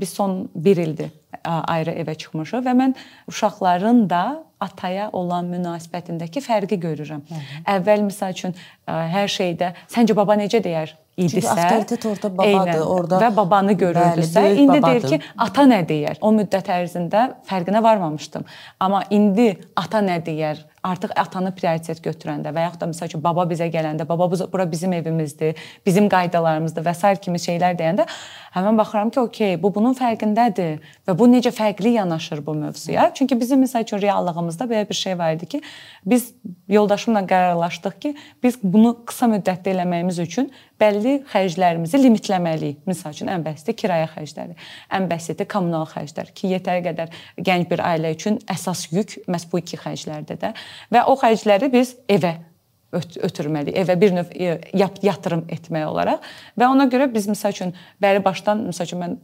[0.01, 1.13] biz son 1 ildir
[1.45, 2.95] ayrı evə çıxmışıq və mən
[3.29, 4.25] uşaqların da
[4.61, 7.23] ataya olan münasibətindəki fərqi görürəm.
[7.29, 7.65] Hı -hı.
[7.77, 8.55] Əvvəl məsəl üçün
[8.89, 10.95] hər şeydə səncə baba necə deyər?
[11.17, 15.09] idisə, Çünki avtoritet orada babadır, eynən, orada və babanı görürdüsə, bəli, indi babadır.
[15.09, 16.21] deyir ki, ata nə deyər?
[16.21, 18.47] O müddət ərzində fərqinə varmamışdım.
[18.81, 20.65] Amma indi ata nə deyər?
[20.85, 24.93] Artıq atanı prioritet götürəndə və yaxud da məsəl üçün baba bizə gələndə, baba bura bizim
[24.93, 27.15] evimizdir, bizim qaydalarımızdır və s.
[27.25, 28.07] kimi şeylər deyəndə
[28.55, 33.11] həmin baxıram ki, okey, bu bunun fərqindədir və bu necə fərqli yanaşır bu mövzuya.
[33.15, 35.63] Çünki bizim məsəl üçün reallığımızda belə bir şey var idi ki,
[36.07, 36.35] biz
[36.69, 42.81] yoldaşımla qərarlaşdıq ki, biz bunu qısa müddətdə eləməyimiz üçün bəlli xərclərimizi limitləməliyik.
[42.89, 44.57] Məsəl üçün ən bəsiti kirayə xərcləri,
[44.93, 47.15] ən bəsiti kommunal xərclər ki, yetəri qədər
[47.47, 50.53] gənc bir ailə üçün əsas yük məhz bu iki xərclərdir də
[50.93, 52.37] və o xərcləri biz evə
[52.99, 53.77] ötürməliyik.
[53.85, 54.59] Evə bir növ e,
[55.03, 56.25] yatırım etmək olaraq
[56.59, 59.17] və ona görə biz məsəl üçün bəri başdan məsəl üçün mən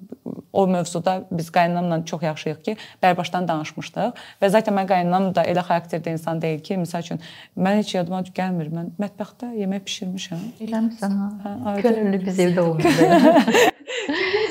[0.52, 5.44] o mövzuda biz qaynanamla çox yaxşıyıq ki, bəri başdan danışmışdıq və zaten mən qaynanam da
[5.46, 7.20] elə xarakterdə insan deyil ki, məsəl üçün
[7.56, 8.70] mən heç yadıma gəlmir.
[8.74, 10.42] Mən mətbəxdə yemək bişirmişəm.
[10.66, 11.30] Eləmisən ha.
[11.44, 13.68] Hə, Könüllü biz evdə olmuruq.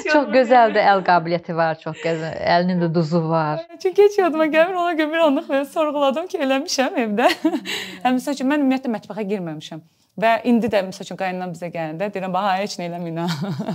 [0.09, 2.35] çox gözəldir, əl qabiliyyəti var, çox gözəl.
[2.55, 3.61] Əlinin də duzu var.
[3.81, 4.79] Çünki heç yadıma gəlmir.
[4.79, 7.29] Ona görə bir anlıq belə sorğuladım ki, eləmişəm evdə.
[8.05, 9.81] Həm məsəl üçün mən ümumiyyətlə mətbəxə girməmişəm.
[10.19, 13.27] Və indi də məsəl üçün qaynanam bizə gələndə deyirəm, "Baha heç nə eləməyin ha.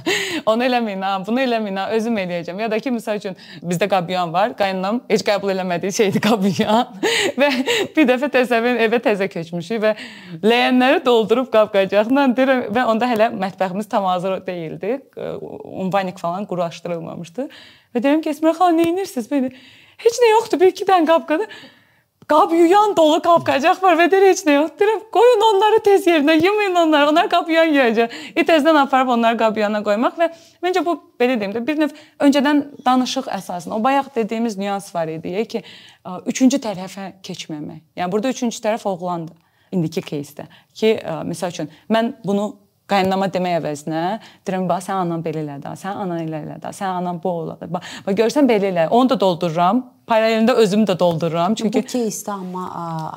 [0.51, 4.33] Onu eləməyin ha, bunu eləməyin ha, özüm eləyəcəm." Ya da ki, məsəl üçün bizdə qabyan
[4.33, 4.53] var.
[4.59, 6.91] Qaynanam heç qəbul eləmədiyi şeydir qabyan.
[7.41, 7.49] və
[7.97, 9.95] bir dəfə təsəvvür evə təzə köçmüşük və
[10.45, 14.99] ləyənləri doldurub qab-qacaqla deyirəm və onda hələ mətbəximiz tam hazır deyildi.
[15.87, 17.49] Umvanik falan quraşdırılmamışdı.
[17.95, 19.31] Və deyirəm ki, Əsmər xanım, nə edirsiniz?
[19.33, 19.49] Belə
[20.05, 21.49] heç nə yoxdur, bir iki dənə qab-qadı.
[22.30, 24.76] Qab yuyan dolu qab-qacaq var və deyir heç nə yox.
[24.78, 27.08] Deyirəm, qoyun onları tez yerinə, yumayın onları.
[27.10, 28.14] Onlar qab yuyan yeyəcək.
[28.38, 30.28] E təzədən aparıb onları qab yuyana qoymaq və
[30.62, 33.74] məncə bu belə deyim də bir növ öncədən danışıq əsasında.
[33.74, 35.64] O bayaq dediyimiz nüans var idi ki,
[36.30, 37.82] üçüncü tərəfə keçməmək.
[37.98, 39.34] Yəni burada üçüncü tərəf oğlandır
[39.74, 40.46] indiki кейsdə.
[40.78, 41.00] Ki,
[41.34, 42.52] məsəl üçün mən bunu
[42.94, 44.04] qaynanama demək əvəzinə
[44.48, 47.70] deyirəm bax sən anan belə elədi, sən anan elə elədi, sən anan bu oladı.
[47.72, 48.88] Bax, bax görsən belə elə.
[48.90, 49.84] Onu da doldururam.
[50.10, 51.54] Paralelində özümü də doldururam.
[51.60, 52.64] Çünki bu кейsdə amma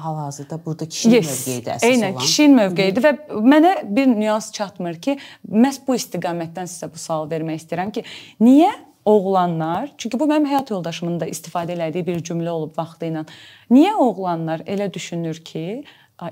[0.05, 2.11] hal-hazırda burada kişinin yes, mövqeyidir əsas eynən, olan.
[2.11, 3.13] Eynən, kişinin mövqeyidir və
[3.55, 5.17] mənə bir nüans çatmır ki,
[5.49, 8.05] məhz bu istiqamətdən sizə bu sual vermək istəyirəm ki,
[8.45, 8.69] niyə
[9.09, 13.25] oğlanlar, çünki bu mənim həyat yoldaşımın da istifadə elədiyi bir cümlə olub vaxtı ilə.
[13.73, 15.65] Niyə oğlanlar elə düşünür ki,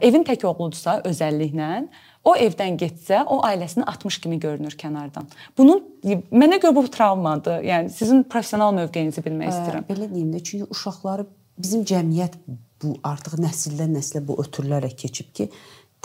[0.05, 1.73] evin tək oğludursa özəlliklə
[2.26, 5.28] o evdən getsə, o ailəsini atmış kimi görünür kənardan.
[5.58, 5.84] Bunun
[6.34, 7.62] mənə görə bu travmadır.
[7.66, 9.88] Yəni sizin professional mövqeyinizi bilmək istəyirəm.
[9.90, 11.28] Belə deyim də, çünki uşaqları
[11.62, 12.40] bizim cəmiyyət
[12.84, 15.50] bu artıq nəsildən nəslə bu ötürülərək keçib ki,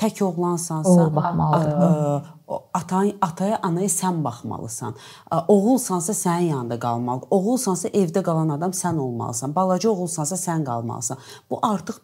[0.01, 2.29] tək oğlansansa, Oğul baxmalıdır.
[2.75, 4.95] Ataya, ataya, anaya sən baxmalısan.
[5.49, 7.29] Oğulsansa sənin yanında qalmalı.
[7.31, 9.55] Oğulsansa evdə qalan adam sən olmalısan.
[9.55, 11.19] Balaca oğulsansa sən qalmalısan.
[11.51, 12.01] Bu artıq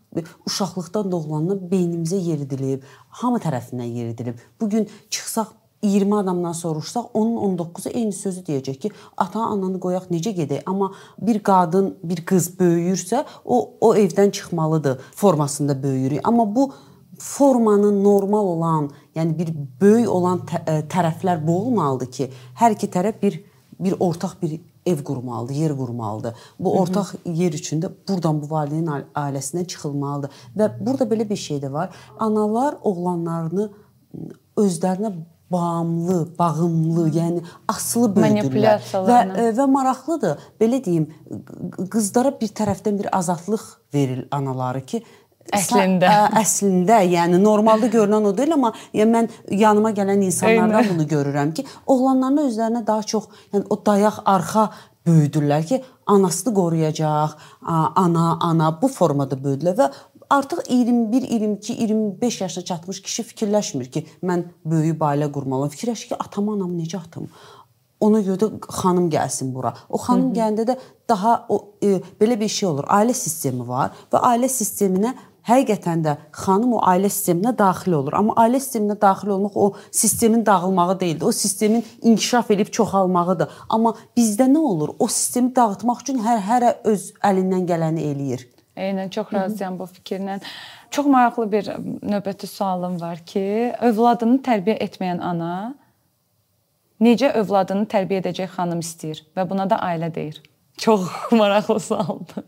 [0.46, 4.38] uşaqlıqdan doğulandan beynimizə yeridilib, hamı tərəfindən yeridilib.
[4.60, 5.46] Bu gün çıxsaq
[5.82, 10.62] 20 adamdan soruşsaq, onun 19-u eyni sözü deyəcək ki, ata-ananı qoyaq necə gedək?
[10.66, 16.28] Amma bir qadın, bir qız böyüyürsə, o o evdən çıxmalıdır formasında böyüyürük.
[16.28, 16.72] Amma bu
[17.18, 20.40] formanın normal olan, yəni bir böyük olan
[20.92, 23.42] tərəflər bu olmalıdır ki, hər iki tərəf bir
[23.78, 26.34] bir ortaq bir ev qurmalıdır, yer qurmalıdır.
[26.60, 30.30] Bu ortaq yer üçün də burdan bu valideyn ailəsindən çıxılmalıdır.
[30.56, 31.90] Və burada belə bir şey də var.
[32.18, 33.70] Analar oğlanlarını
[34.56, 35.12] özlərinə
[35.50, 39.18] bağımlı, bağımlı, yəni asılı böyüdürlər və
[39.58, 40.40] və maraqlıdır.
[40.60, 41.10] Belə deyim,
[41.90, 45.02] qızlara bir tərəfdən bir azadlıq verir anaları ki,
[45.54, 46.10] Əslində.
[46.10, 49.30] Ə, əslində, yəni normalda görünən o deyil, amma yəni mən
[49.62, 50.94] yanıma gələn insanlardan Eyni.
[50.94, 54.70] bunu görürəm ki, oğlanların özlərinə daha çox, yəni o dayaq arxa
[55.06, 59.90] böyüdürlər ki, anasını qoruyacaq, ana, ana bu formada böyüdülər və
[60.30, 65.70] artıq 21, 22, 25 yaşına çatmış kişi fikirləşmir ki, mən böyük ailə qurmalıyam.
[65.70, 67.30] Fikirləşir ki, atam, anamı necə atım?
[68.00, 68.48] Ona görə də
[68.80, 69.72] xanım gəlsin bura.
[69.88, 70.76] O xanım gələndə də
[71.08, 72.84] daha o e, belə bir şey olur.
[72.92, 75.14] Ailə sistemi var və ailə sisteminə
[75.46, 78.16] həqiqətən də xanım o ailə sisteminə daxil olur.
[78.18, 81.24] Amma ailə sisteminə daxil olmaq o sistemin dağılmağı deyildi.
[81.24, 83.48] O sistemin inkişaf edib çoxalmağıdır.
[83.68, 84.94] Amma bizdə nə olur?
[84.98, 88.46] O sistemi dağıtmaq üçün hər hərə öz əlindən gələni eləyir.
[88.76, 90.40] Eynən çox razıyam bu fikirlə.
[90.90, 91.70] Çox maraqlı bir
[92.02, 95.54] növbəti sualım var ki, övladını tərbiyə etməyən ana
[97.00, 100.42] necə övladını tərbiyə edəcək xanım istəyir və buna da ailə deyir.
[100.76, 101.08] Çox
[101.40, 102.44] maraqlı sualdır.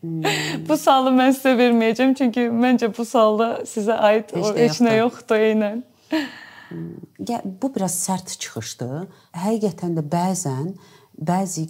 [0.00, 0.22] Hmm.
[0.68, 5.40] Bu sualı mən sizə verməyəcəm çünki məncə bu sualda sizə aid heç, heç nə yoxdur
[5.50, 5.80] eynən.
[7.28, 9.06] Ya bu biraz sərt çıxışdır.
[9.38, 10.74] Həqiqətən də bəzən
[11.16, 11.68] bəzi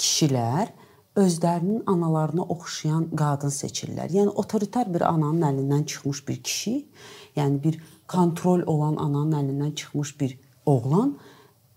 [0.00, 0.72] kişilər
[1.20, 4.12] özlərinin analarına oxşayan qadın seçirlər.
[4.14, 6.74] Yəni otoritar bir ananın əlindən çıxmış bir kişi,
[7.36, 11.16] yəni bir kontrol olan ananın əlindən çıxmış bir oğlan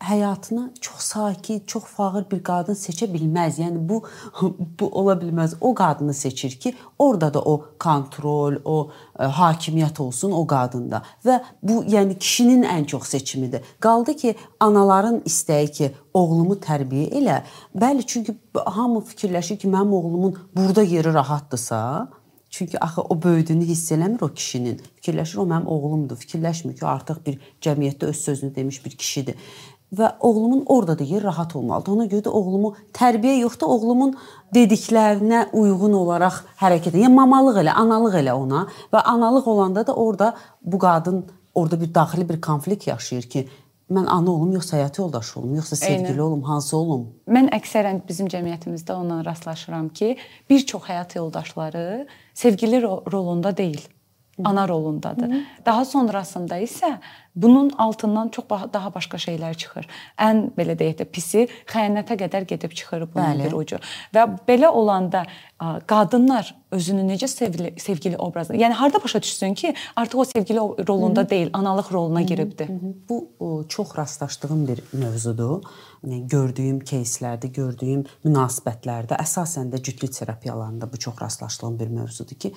[0.04, 3.60] həyatına çox sakit, çox fağır bir qadın seçə bilməz.
[3.64, 4.02] Yəni bu
[4.80, 5.56] bu ola bilməz.
[5.62, 11.04] O qadını seçir ki, orada da o kontrol, o ə, e, hakimiyyət olsun o qadında.
[11.26, 13.62] Və bu yəni kişinin ən çox seçimidir.
[13.80, 17.40] Qaldı ki, anaların istəyi ki, oğlumu tərbiyə elə.
[17.76, 18.36] Bəli, çünki
[18.66, 22.10] hamı fikirləşir ki, mənim oğlumun burada yeri rahatdırsa,
[22.54, 24.76] Çünki axı o böyüdüyünü hiss eləmir o kişinin.
[25.02, 26.20] Fikirləşir o mənim oğlumdur.
[26.22, 29.36] Fikirləşmir ki, artıq bir cəmiyyətdə öz sözünü demiş bir kişidir
[29.94, 31.92] və oğlumun orada da yer rahat olmalıdır.
[31.92, 34.16] Ona görə də oğlumu tərbiyə yox da oğlumun
[34.56, 37.06] dediklərinə uyğun olaraq hərəkət edə.
[37.06, 41.26] Yəni mamalıq elə, analıq elə ona və analıq olanda da orada bu qadın
[41.56, 43.48] orada bir daxili bir konflikt yaşayır ki,
[43.94, 46.22] mən ana olum yoxsa həyat yoldaşı olum, yoxsa sevgili Eynən.
[46.22, 47.08] olum, hansı olum?
[47.30, 50.16] Mən əksərən bizim cəmiyyətimizdə onunla rastlaşıram ki,
[50.50, 53.82] bir çox həyat yoldaşları sevgili rolunda deyil
[54.45, 55.27] ana rolundadır.
[55.27, 55.43] Hı -hı.
[55.67, 56.99] Daha sonrasında isə
[57.37, 59.87] bunun altından çox daha başqa şeylər çıxır.
[60.19, 63.45] Ən belə deyək də pisi xəyanətə qədər gedib çıxır bunun Bəli.
[63.45, 63.77] bir ucu.
[64.15, 65.25] Və belə olanda
[65.87, 71.21] qadınlar özünü necə sevgili, sevgili obrazı, yəni harda başa düşsün ki, artıq o sevgili rolunda
[71.21, 71.31] Hı -hı.
[71.31, 72.27] deyil, analıq roluna Hı -hı.
[72.27, 72.69] giribdi.
[72.69, 72.95] Hı -hı.
[73.09, 75.63] Bu o, çox rastlaşdığım bir mövzudur.
[76.05, 82.55] Yəni gördüyüm кейslərdə, gördüyüm münasibətlərdə, əsasən də cütlük terapiyalarında bu çox rastlaşdığım bir mövzudur ki,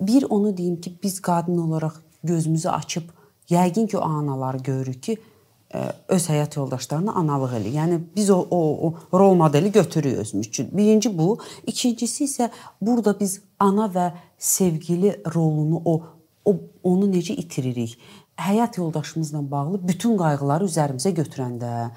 [0.00, 1.92] Bir onu deyim ki, biz qadın olaraq
[2.24, 3.02] gözümüzü açıb
[3.50, 5.18] yəqin ki, o anaları görürük ki,
[5.74, 5.78] e,
[6.08, 7.74] öz həyat yoldaşlarına analıq eləyir.
[7.74, 8.60] Yəni biz o o,
[9.12, 10.68] o rol modeli götürürük özümüz üçün.
[10.72, 16.02] Birinci bu, ikincisi isə burada biz ana və sevgili rolunu o
[16.44, 17.98] o onu necə itiririk?
[18.36, 21.90] Həyat yoldaşımızla bağlı bütün qayğıları üzərimizə götürəndə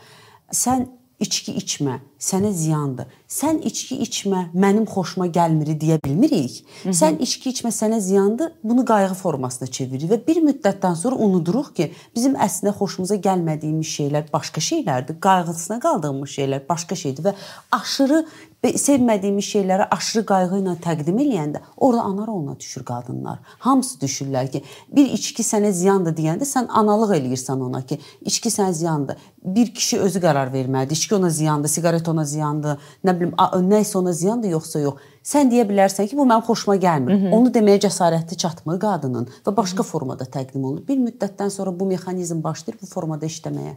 [0.52, 0.86] sən
[1.20, 3.10] içki içmə, sənə ziyandır.
[3.28, 6.60] Sən içki içmə, mənim xoşuma gəlmir deyə bilmirik.
[6.84, 6.94] Hı -hı.
[6.94, 8.52] Sən içki içmə, sənə ziyandır.
[8.64, 14.24] Bunu qayğı formasına çeviririk və bir müddətdən sonra unuduruq ki, bizim əslində xoşumuza gəlmədiyimiz şeylər
[14.34, 15.20] başqa şeylərdir.
[15.20, 17.34] Qayğısına qaldığımız şeylər başqa şeydir və
[17.72, 18.26] aşırı
[18.66, 23.40] sevmədiyimiz şeyləri aşırı qayğı ilə təqdim eləyəndə orada ana roluna düşür qadınlar.
[23.60, 28.74] Hamısı düşürlər ki, bir içki sənə ziyandır deyəndə sən analıq eləyirsən ona ki, içki sənə
[28.74, 29.18] ziyandır.
[29.44, 30.94] Bir kişi özü qərar verməlidir.
[30.94, 33.36] İçki ona ziyandır, siqaret ona ziyandır, nə bilim,
[33.70, 35.04] nə isə ona ziyandır, yoxsa yox.
[35.24, 37.14] Sən deyə bilərsən ki, bu mənim xoşuma gəlmir.
[37.14, 37.36] Hı -hı.
[37.36, 39.92] Onu deməyə cəsarəti çatmır qadının və başqa Hı -hı.
[39.92, 40.88] formada təqdim olunur.
[40.88, 43.76] Bir müddətdən sonra bu mexanizm başlayır bu formada işləməyə.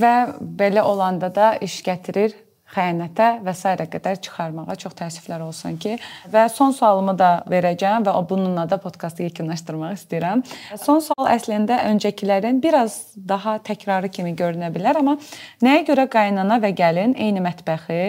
[0.00, 2.32] Və belə olanda da iş gətirir
[2.72, 3.74] xəyanətə və s.
[3.92, 5.96] qədər çıxarmağa çox təəssüflər olsun ki,
[6.32, 10.44] və son sualımı da verəcəm və bununla da podkastı yekunlaşdırmaq istəyirəm.
[10.80, 15.18] Son sual əslində öncəkilərin biraz daha təkrarı kimi görünə bilər, amma
[15.62, 18.02] nəyə görə qaynana və gəlin eyni mətbəxi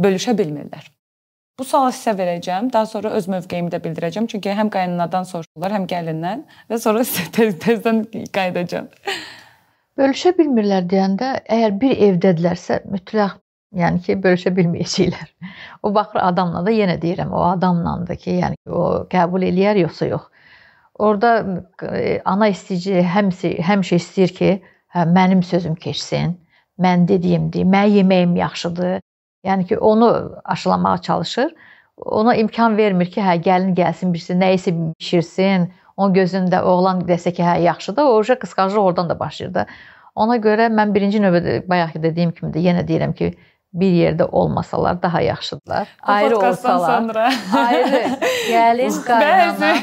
[0.00, 0.92] bölüşə bilmirlər?
[1.58, 2.72] Bu sualı sizə verəcəm.
[2.72, 4.26] Daha sonra öz mövqeyimi də bildirəcəm.
[4.32, 8.02] Çünki həm qaynanadan soruşurlar, həm gəlindən və sonra sizə tez tezdən
[8.34, 8.88] qayıdacağam.
[10.00, 13.41] Bölüşə bilmirlər deyəndə, əgər bir evdədirlərsə, mütləq
[13.72, 15.28] Yəni ki, bölüşə bilməyəcəklər.
[15.82, 18.82] O baxır adamla da yenə deyirəm, o adamlandır ki, yəni o
[19.12, 20.26] qəbul eləyər yoxsa yox.
[21.00, 21.30] Orda
[21.88, 24.50] e, ana istəyici həmsi həmişə istəyir ki,
[24.92, 26.34] hə, mənim sözüm keçsin,
[26.84, 29.00] mən dediyimdir, mənim yeməyim yaxşıdır.
[29.48, 30.10] Yəni ki, onu
[30.44, 31.54] aşılamağa çalışır.
[31.96, 35.70] Ona imkan vermir ki, hə gəlin gəlsin birisi nə isə bişirsin.
[35.96, 39.66] Onun gözündə oğlan desə ki, hə yaxşıdır, o uşaq qısqanclıq oradan da başlayır da.
[40.14, 43.32] Ona görə mən birinci növbədə bayaq dediyim kimi də yenə deyirəm ki,
[43.72, 45.88] bir yerdə olmasalar daha yaxşıdırlar.
[46.02, 47.00] Ayrı olsalar.
[47.00, 47.32] Sonra.
[47.56, 48.02] ayrı.
[48.50, 49.74] Gəlin qaynana.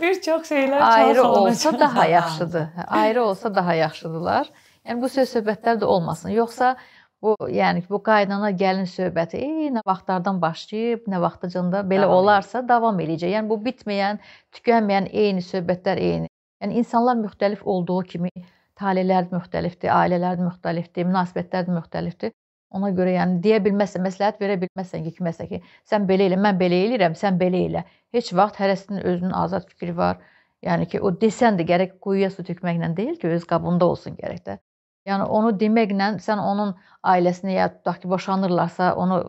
[0.00, 2.66] bir çox şeylər ayrı olsa daha yaxşıdır.
[2.88, 4.50] Ayrı olsa daha yaxşıdırlar.
[4.86, 6.30] Yəni bu söz söhbətlər də olmasın.
[6.30, 6.76] Yoxsa
[7.22, 12.62] bu yəni bu qaynana gəlin söhbəti ey nə vaxtlardan başlayıb, nə vaxtıcında belə davam olarsa
[12.68, 13.34] davam eləyəcək.
[13.38, 14.22] Yəni bu bitməyən,
[14.54, 16.30] tükənməyən eyni söhbətlər eyni.
[16.62, 18.30] Yəni insanlar müxtəlif olduğu kimi
[18.78, 22.36] talelər müxtəlifdir, ailələr müxtəlifdir, münasibətlər müxtəlifdir.
[22.76, 25.60] Ona görə yəni deyə bilməzsən, məsləhət verə bilməzsən ki, kiməsə ki,
[25.90, 27.84] sən belə elə, mən belə eləyirəm, sən belə elə.
[28.16, 30.20] Heç vaxt hərəsinin özünün azad fikri var.
[30.66, 34.42] Yəni ki, o desən də gərək quyuya su tökməklə deyil ki, öz qabında olsun gərək
[34.48, 34.58] də.
[35.06, 36.72] Yəni onu deməklə sən onun
[37.06, 39.20] ailəsinə ya tutaq ki, boşanırlarsa, onu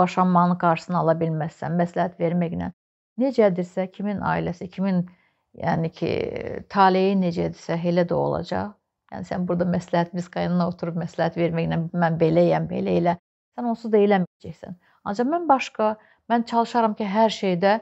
[0.00, 2.72] boşanmanın qarşısını ala bilməzsən, məsləhət verməklə.
[3.20, 5.06] Necədirsə, kimin ailəsi, kimin
[5.62, 6.10] yəni ki,
[6.72, 8.76] taleyi necədirsə, elə də olacaq.
[9.10, 13.16] Yəni sən burada məsləhət biz qaynana oturub məsləhət verməklə mən beləyəm, belə elə.
[13.58, 14.76] Sən onsuz da eləməyəcəksən.
[15.10, 15.88] Ancaq mən başqa,
[16.30, 17.72] mən çalışaram ki, hər şeydə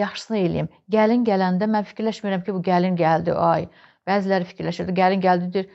[0.00, 0.68] yaxşısını eləyim.
[0.94, 3.66] Gəlin gələndə mən fikirləşmirəm ki, bu gəlin gəldi, ay.
[4.06, 5.68] Bəziləri fikirləşirdi, gəlin gəldi deyir,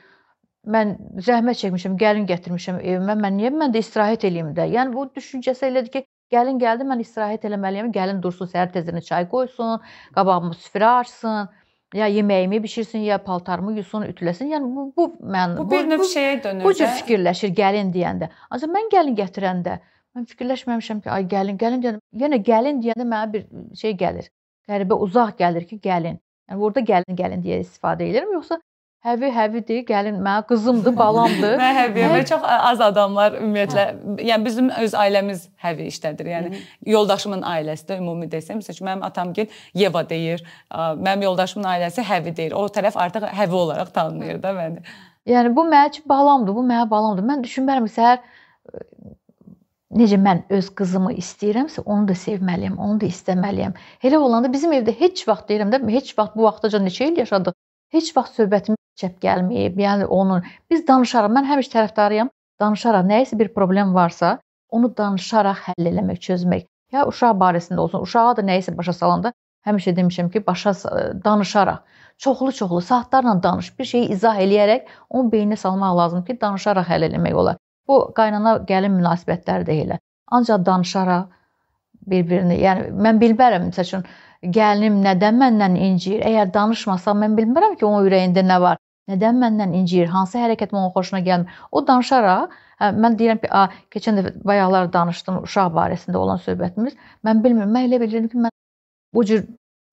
[0.76, 0.96] mən
[1.28, 4.66] zəhmət çəkmişəm, gəlin gətirmişəm evimə, mən niyə mən də istirahət eləyim də?
[4.72, 7.92] Yəni bu düşüncəsi elədir ki, gəlin gəldi, mən istirahət eləməliyəm.
[7.94, 9.84] Gəlin dursun, səhər tezdən çay qoysun,
[10.16, 11.52] qabağımı süfrə açsın
[11.96, 14.52] ya yeməyimi bişirsin, ya paltarımı yusun, ütüləsin.
[14.54, 16.64] Yəni bu bu mən bu bir növ şeyə dönür.
[16.64, 18.30] Bu cür fikirləşir gəlin deyəndə.
[18.50, 19.78] Ancaq mən gəlin gətirəndə
[20.16, 23.46] mən fikirləşməmişəm ki, ay gəlin, gəlin deyəndə, yenə gəlin deyəndə mənə bir
[23.82, 24.30] şey gəlir.
[24.68, 26.20] Qəribə uzaq gəlir ki, gəlin.
[26.50, 28.60] Yəni burada gəlin, gəlin deyə istifadə edirəm, yoxsa
[29.04, 31.52] Həvi həvidir, gəlin mənim qızımdır, balamdır.
[31.62, 33.84] mən həviyəm və çox az adamlar ümumiyyətlə,
[34.26, 36.30] yəni bizim öz ailəmiz həvi işlədir.
[36.32, 42.02] Yəni yoldaşımın ailəsi də ümumi desəm, məsələn, mənim atam gil Yeva deyir, mənim yoldaşımın ailəsi
[42.08, 42.56] həvi deyir.
[42.58, 44.82] O tərəf artıq həvi olaraq tanınır da məni.
[45.26, 47.28] Yəni bu mənim üçün balamdır, bu mənim balamdır.
[47.30, 48.24] Mən düşünmərəm səhər
[50.00, 53.76] necə mən öz qızımı istəyirəmsə, onu da sevməliyəm, onu da istəməliyəm.
[54.02, 57.54] Elə olanda bizim evdə heç vaxt deyirəm də, heç vaxt bu vaxtaca neçə il yaşadıq.
[57.94, 59.78] Heç vaxt söhbətimiz çəp gəlməyib.
[59.86, 61.32] Yəni onun biz danışarıq.
[61.36, 62.32] Mən həmişə tərəfdarıyam.
[62.60, 64.38] Danışaraq nə isə bir problem varsa,
[64.72, 66.64] onu danışaraq həll eləmək, çözmək.
[66.92, 69.32] Ya uşaq barəsində olsun, uşağa da nə isə başa salanda
[69.66, 70.72] həmişə demişəm ki, başa
[71.24, 71.78] danışaraq,
[72.18, 77.34] çoxlu-çoxlu saatlarla danış, bir şeyi izah eləyərək onun beyninə salmaq lazım ki, danışaraq həll eləmək
[77.34, 77.58] olar.
[77.88, 79.98] Bu qaynana gəlin münasibətləri də elə.
[80.30, 81.26] Ancaq danışaraq
[82.12, 84.06] bir-birini, yəni mən bilmərəm, məsəl üçün
[84.56, 86.22] gəlinim nədən məndən incir?
[86.30, 88.78] Əgər danışmasam mən bilmirəm ki, onun ürəyində nə var.
[89.10, 90.08] Nədən məndən incir?
[90.10, 91.58] Hansı hərəkət onun xoşuna gəlmir?
[91.70, 96.96] O danışaraq, hə, mən deyirəm ki, a, keçən dəfə bayaqlar danışdım uşaq barəsində olan söhbətimiz.
[97.26, 98.54] Mən bilmirəm, mən elə bilirəm ki, mən
[99.14, 99.44] bu cür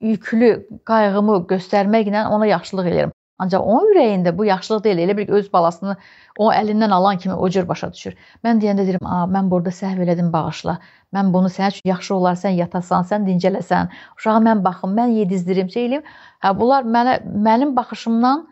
[0.01, 0.49] yüklü
[0.89, 3.13] qayğımı göstərməklə ona yaxşılıq edirəm.
[3.43, 5.01] Ancaq onun ürəyində bu yaxşılıq deyil.
[5.05, 5.95] Elə bir öz balasını
[6.39, 8.15] o əlindən alan kimi o cür başa düşür.
[8.45, 10.77] Mən deyəndə deyirəm, "A, mən burada səhv elədim, bağışla.
[11.13, 13.89] Mən bunu sənin üçün yaxşı olar, sən yatasan, sən dincələsən.
[14.17, 16.03] Uşağa mən baxım, mən yedizdirim, şey eləyim."
[16.43, 17.15] Hə, bunlar mənə
[17.49, 18.47] mənim baxışımdan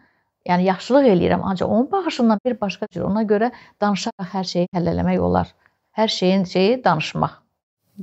[0.49, 3.06] Yəni yaxşılıq eləyirəm, ancaq onun baxışından bir başqa cür.
[3.10, 3.51] Ona görə
[3.82, 5.51] danışaraq hər şeyi həll eləmək olar.
[5.97, 7.36] Hər şeyin şeyi danışmaq.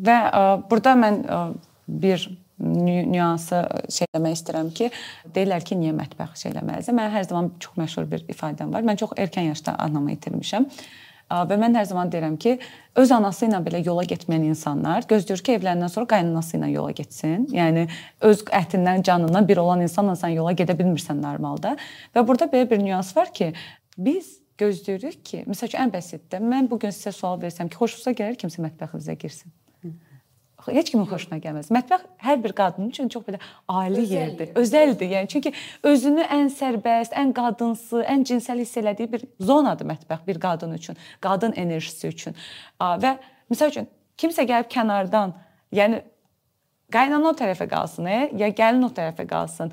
[0.06, 1.40] Və ə, burada mən ə,
[1.88, 3.62] bir nüansı
[3.94, 4.90] şey demək istəyirəm ki,
[5.34, 6.96] deyirlər ki, niyə mətbəx şey eləməlisən?
[6.98, 8.86] Mən hər zaman çox məşhur bir ifadəm var.
[8.86, 10.66] Mən çox erkən yaşda anamı itirmişəm
[11.28, 12.54] Və mən hər zaman deyirəm ki,
[12.96, 17.44] öz anası ilə belə yola getməyən insanlar gözləyir ki, evləndən sonra qaynanası ilə yola getsin.
[17.52, 17.84] Yəni
[18.24, 21.76] öz ətindən, canından bir olan insanla sən yola gedə bilmirsən normalda.
[22.16, 23.52] Və burada belə bir nüans var ki,
[24.00, 28.16] biz gözləyirik ki, məsəl üçün ən bəsitdə mən bu gün sizə sual versəm ki, xoşunuza
[28.16, 29.52] gəlir kimsə mətbəxinizə girsin?
[30.72, 31.70] Heç kimin xoşuna gəlməz.
[31.74, 34.52] Mətbəx hər bir qadın üçün çox belə ali Özəl yerdir.
[34.58, 35.10] Özəldir.
[35.14, 35.52] Yəni çünki
[35.86, 40.98] özünü ən sərbəst, ən qadınsı, ən cinsəl hiss elədiyi bir zonadır mətbəx bir qadın üçün,
[41.24, 42.38] qadın enerjisi üçün.
[42.80, 43.16] Və
[43.50, 45.36] məsəl üçün kimsə gəlib kənardan,
[45.74, 46.02] yəni
[46.92, 49.72] qaynana o tərəfə qalsın, e, ya gəlin o tərəfə qalsın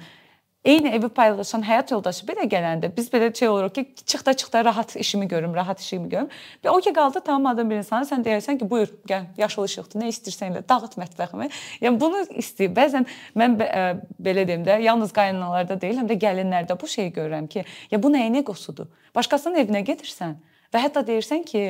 [0.66, 4.96] eyni evi paylaşan həyat yoldaşı belə gələndə biz belə şey oluruq ki, çıxda çıxda rahat
[4.96, 6.30] işimi görüm, rahat işimi görüm.
[6.64, 10.10] Və o ki qaldı tanımadığın bir insana sən deyirsən ki, buyur, gəl, yaşıl işıqdır, nə
[10.14, 11.50] istəyirsən elə dağıt mətbəximi.
[11.86, 12.74] Yəni bunu istəyir.
[12.76, 13.06] Bəzən
[13.38, 13.86] mən ə,
[14.18, 18.12] belə deyim də, yalnız qaynanalarda deyil, həm də gəlinlərdə bu şeyi görürəm ki, ya bu
[18.14, 18.90] nəyin egosudur?
[19.16, 20.36] Başqasının evinə gedirsən,
[20.74, 21.66] və hətta deyirsən ki,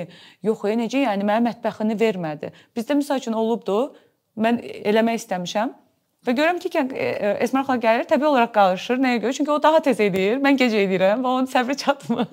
[0.48, 2.54] yox, e, necə yəni mənim mətbəxini vermədi.
[2.78, 3.92] Bizdə məsəl üçün olubdu,
[4.40, 5.82] mən eləmək istəmişəm
[6.26, 8.98] Və görürəm ki, e, e, Esmər xala gəlir, təbii olaraq qarışır.
[9.02, 9.34] Nəyə görə?
[9.38, 12.26] Çünki o daha tez edir, mən gec edirəm və onun səbri çatmır.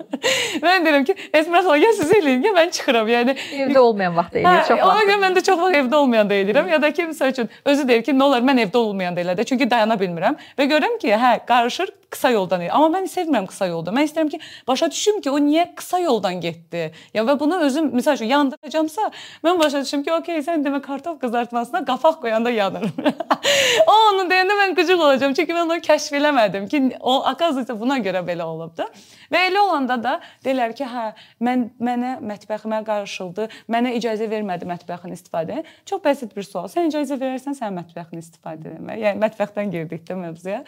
[0.63, 3.11] mən deyirəm ki, Esmər xala gəl siz eləyin, ki mən çıxıram.
[3.13, 3.37] Yəni
[3.67, 4.87] evdə olmayan vaxt eləyir, çox vaxt.
[4.89, 7.87] Ona görə mən də çox vaxt evdə olmayanda edirəm ya da ki, məsəl üçün özü
[7.91, 11.13] deyir ki, nə olar mən evdə olmayanda elə də, çünki dayana bilmirəm və görürəm ki,
[11.13, 12.71] hə, qarışır, qısa yoldan edir.
[12.75, 13.91] Amma mən sevmirəm qısa yolda.
[13.93, 16.91] Mən istəyirəm ki, başa düşüm ki, o niyə qısa yoldan getdi.
[17.13, 19.09] Ya və bunu özüm məsəl üçün yandıracamsa,
[19.45, 22.93] mən başa düşüm ki, okey, sən demə kartof qızartmasına qafaq qoyanda yanırım.
[23.91, 25.33] o onu deyəndə mən qıcıq olacağam.
[25.37, 28.87] Çünki mən onu kəşf eləmədim ki, o akaziyası buna görə belə olubdu.
[29.33, 30.13] Və elə olanda da
[30.45, 31.05] deyirlər ki, hə,
[31.43, 33.47] mən mənə mətbəximə qarışıldı.
[33.73, 35.63] Mənə icazə vermədi mətbəxin istifadəyə.
[35.89, 36.69] Çox bəsit bir sual.
[36.71, 39.03] Sən icazə verərsən sənin mətbəxini istifadə etməyə.
[39.07, 40.63] Yəni mətbəxdən girdik də mövzuya.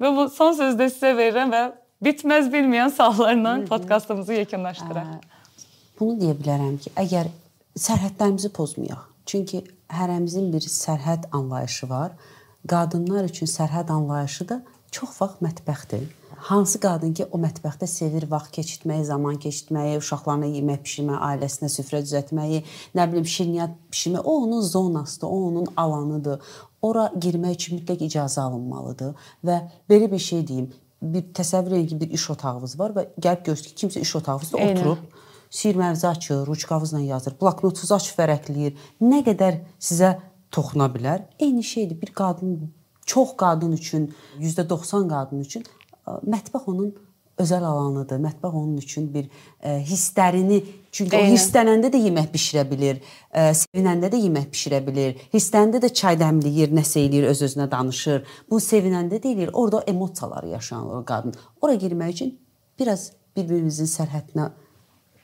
[0.00, 1.64] Və bu son sözü də sizə verirəm və
[2.04, 5.12] bitməz bilməyən suallarla podkastımızı yekunlaşdıraq.
[5.98, 7.30] Bunu deyə bilərəm ki, əgər
[7.78, 9.06] sərhədlərimizi pozmayaq.
[9.28, 12.12] Çünki hərəmizin bir sərhəd anlayışı var.
[12.68, 14.62] Qadınlar üçün sərhəd anlayışı da
[14.92, 16.06] çox vaxt mətbəxdir.
[16.48, 22.02] Hansı qadın ki, o mətbəxdə sevir vaxt keçirtməyi, zaman keçirtməyi, uşaqlarına yemək bişirməyi, ailəsinə süfrə
[22.04, 22.60] düzəltməyi,
[22.94, 26.52] nə bilim şirniyyat bişirməyi, o onun zonasıdır, o onun alanıdır.
[26.82, 29.58] Ora girmək üçün mütləq icazə alınmalıdır və
[29.90, 30.70] belə bir şey deyim.
[31.02, 34.58] Bir təsəvvür edin ki, bir iş otağınız var və gəlib görürsüz ki, kimsə iş otağınızda
[34.62, 34.78] Eynə.
[34.78, 38.74] oturub siyirmənizi açır, ruçkavızla yazır, bloknotunuzu açıb vərəqləyir.
[39.02, 40.18] Nə qədər sizə
[40.50, 41.26] toxuna bilər?
[41.38, 42.00] Eyni şeydir.
[42.00, 42.70] Bir qadın
[43.06, 45.64] çox qadın üçün, %90 qadın üçün
[46.06, 46.94] mətbəx onun
[47.38, 48.18] özəl alanıdır.
[48.20, 49.28] Mətbəx onun üçün bir
[49.62, 51.30] e, hisslərini, çünki Eyni.
[51.30, 53.00] o hisslənəndə də yemək bişirə bilir,
[53.32, 58.24] e, sevinəndə də yemək bişirə bilir, hisslənəndə də çay dəmləyir, nəsə eləyir, öz-özünə danışır.
[58.50, 59.52] Bu sevinəndə də eləyir.
[59.52, 61.34] Orda emosiyaları yaşanır qadın.
[61.60, 62.34] Ora girmək üçün
[62.78, 64.50] biraz bir-birimizin sərhədinə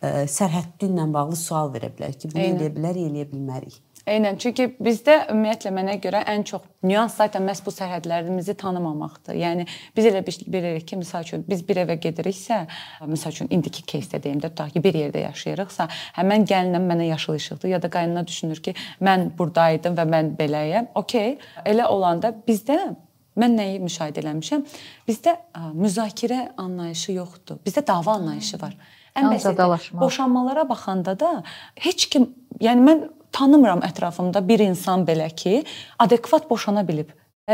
[0.03, 2.61] e, sərhəddi ilə bağlı sual verə bilər ki, bunu Eyni.
[2.61, 3.81] eləyə bilər, eləyə bilmərik.
[4.10, 9.38] Eynən, çünki bizdə ümumiyyətlə mənə görə ən çox nüans zaten məhz bu sərhədlərimizi tanımamaqdır.
[9.38, 9.66] Yəni
[9.97, 12.64] biz elə bilirik ki, məsəl üçün biz bir evə gediriksə,
[13.06, 17.38] məsəl üçün indiki кейsdə deyim də, tutaq ki, bir yerdə yaşayırıqsa, həmin gəlinəm mənə yaşıl
[17.38, 18.74] işıqdır ya da qaynana düşünür ki,
[19.06, 20.89] mən burdaydım və mən beləyəm.
[21.04, 22.80] Okay, elə olanda bizdə
[23.39, 24.64] Mən nəyi müşahidə eləmişəm?
[25.08, 27.62] Bizdə ə, müzakirə anlayışı yoxdur.
[27.64, 28.74] Bizdə dava anlayışı var.
[29.16, 31.30] Ən bəsit boşanmalara baxanda da
[31.86, 32.26] heç kim,
[32.60, 35.64] yəni mən tanımıram ətrafımda bir insan belə ki,
[35.99, 37.11] adekvat boşana bilib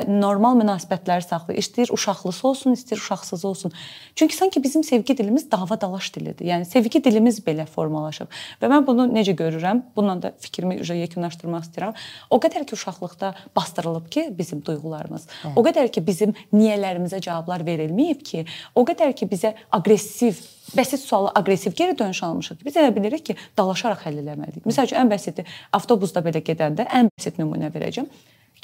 [0.06, 1.58] normal münasibətləri saxlayır.
[1.58, 3.72] İstəyir uşaqlısı olsun, istəyir uşaqsız olsun.
[4.14, 6.46] Çünki sanki bizim sevgi dilimiz dava-dalaş dilidir.
[6.46, 8.30] Yəni sevgi dilimiz belə formalaşıb.
[8.62, 9.82] Və mən bunu necə görürəm?
[9.96, 11.98] Bununla da fikrimi yekunlaşdırmaq istəyirəm.
[12.30, 15.26] O qədər ki uşaqlıqda bastırılıb ki, bizim duyğularımız.
[15.42, 15.52] Hə.
[15.56, 20.38] O qədər ki bizim niyələrimizə cavablar verilməyib ki, o qədər ki bizə aqressiv
[20.70, 22.60] bəsit sualı aqressiv geri dönüş almışıq.
[22.64, 24.62] Biz elə bilirik ki, dalaşaraq həll eləməliyik.
[24.70, 25.42] Məsəl üçün ən bəsiti
[25.74, 28.06] avtobusda belə gedəndə ən bəsit nümunə verəcəm.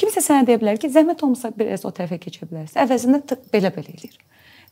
[0.01, 2.79] Kimsə sənə deyə bilər ki, zəhmət olmasa biraz o tərəfə keçə bilərsən.
[2.85, 4.17] Əvəzində belə-belə eləyir.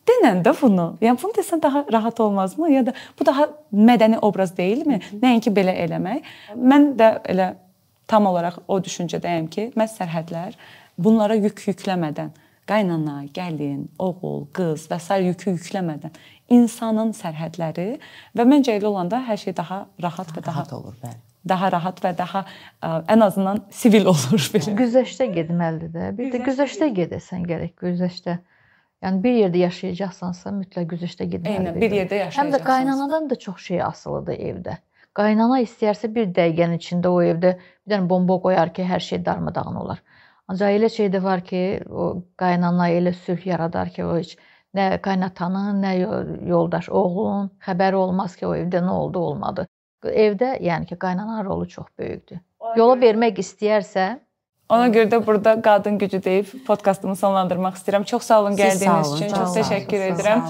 [0.05, 2.69] Denəndə bunu, yəni bunu desən daha rahat olmazmı?
[2.73, 5.01] Ya da bu daha mədəni obraz deyilmi?
[5.23, 6.29] Nəinki belə eləmək.
[6.61, 7.55] Mən də elə
[8.11, 10.59] tam olaraq o düşüncədəyəm ki, məhz sərhədlər
[11.01, 12.35] bunlara yük yükləmədən,
[12.69, 15.21] qaynana, gəlin, oğul, qız və s.
[15.31, 16.13] yükü yükləmədən
[16.53, 17.95] insanın sərhədləri
[18.37, 22.01] və məncə elə olanda hər şey daha rahat və daha rahat olur, bəli daha rahat
[22.05, 24.75] və daha ə, ən azından sivil olur belə.
[24.81, 26.11] Güzəştə getməlidir də.
[26.19, 28.39] Bir də güzəştə gedəsən gərək güzəştə.
[29.05, 31.69] Yəni bir yerdə yaşayacaqsansa mütləq güzəştə getməlisən.
[31.69, 32.41] Eynən, bir yerdə yaşayacaqsan.
[32.41, 34.79] Həm də qaynanadan da çox şey asılıdır evdə.
[35.15, 39.77] Qaynana istəyərsə bir dəqiqənin içində o evdə bir dənə bomba qoyar ki, hər şey darmadağın
[39.83, 40.01] olar.
[40.51, 42.09] Ancaq elə şey də var ki, o
[42.41, 44.35] qaynana elə sülh yaradar ki, o heç
[44.75, 45.93] nə qaynatanın, nə
[46.51, 49.69] yoldaş, oğlun xəbəri olmaz ki, o evdə nə oldu, olmadı.
[50.11, 52.39] Evdə, yəni ki, qaynananın rolu çox böyükdür.
[52.77, 54.15] Yola vermək istəyərsə,
[54.73, 58.07] Ona görə də burada qadın gücü deyib podkastımı sonlandırmaq istəyirəm.
[58.09, 59.35] Çox sağ olun gəldiyiniz üçün.
[59.35, 60.47] Çox təşəkkür edirəm.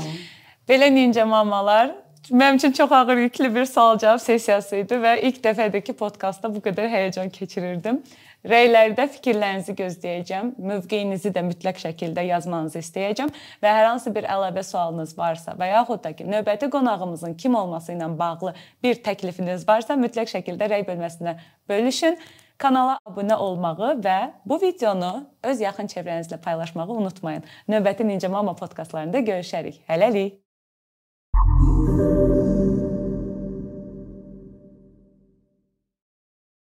[0.70, 1.90] Belə Ninja mamalar
[2.30, 6.62] Mənim üçün çox ağır yüklü bir sual-cavab sessiyası idi və ilk dəfədir ki, podkastda bu
[6.64, 7.98] qədər həyəcan keçirirdim.
[8.45, 10.51] Rəylərdə fikirlərinizi gözləyəcəm.
[10.61, 13.32] Mövqeyinizi də mütləq şəkildə yazmanızı istəyəcəm
[13.64, 17.95] və hər hansı bir əlavə sualınız varsa və yaxud da ki, növbəti qonağımızın kim olması
[17.97, 18.53] ilə bağlı
[18.84, 21.38] bir təklifiniz varsa, mütləq şəkildə rəy bölməsinə
[21.72, 22.20] bölüşün.
[22.61, 27.42] Kanala abunə olmağı və bu videonu öz yaxın çevrənizlə paylaşmağı unutmayın.
[27.68, 29.80] Növbəti Ninja Mama podkastlarında görüşərik.
[29.88, 30.38] Hələlik.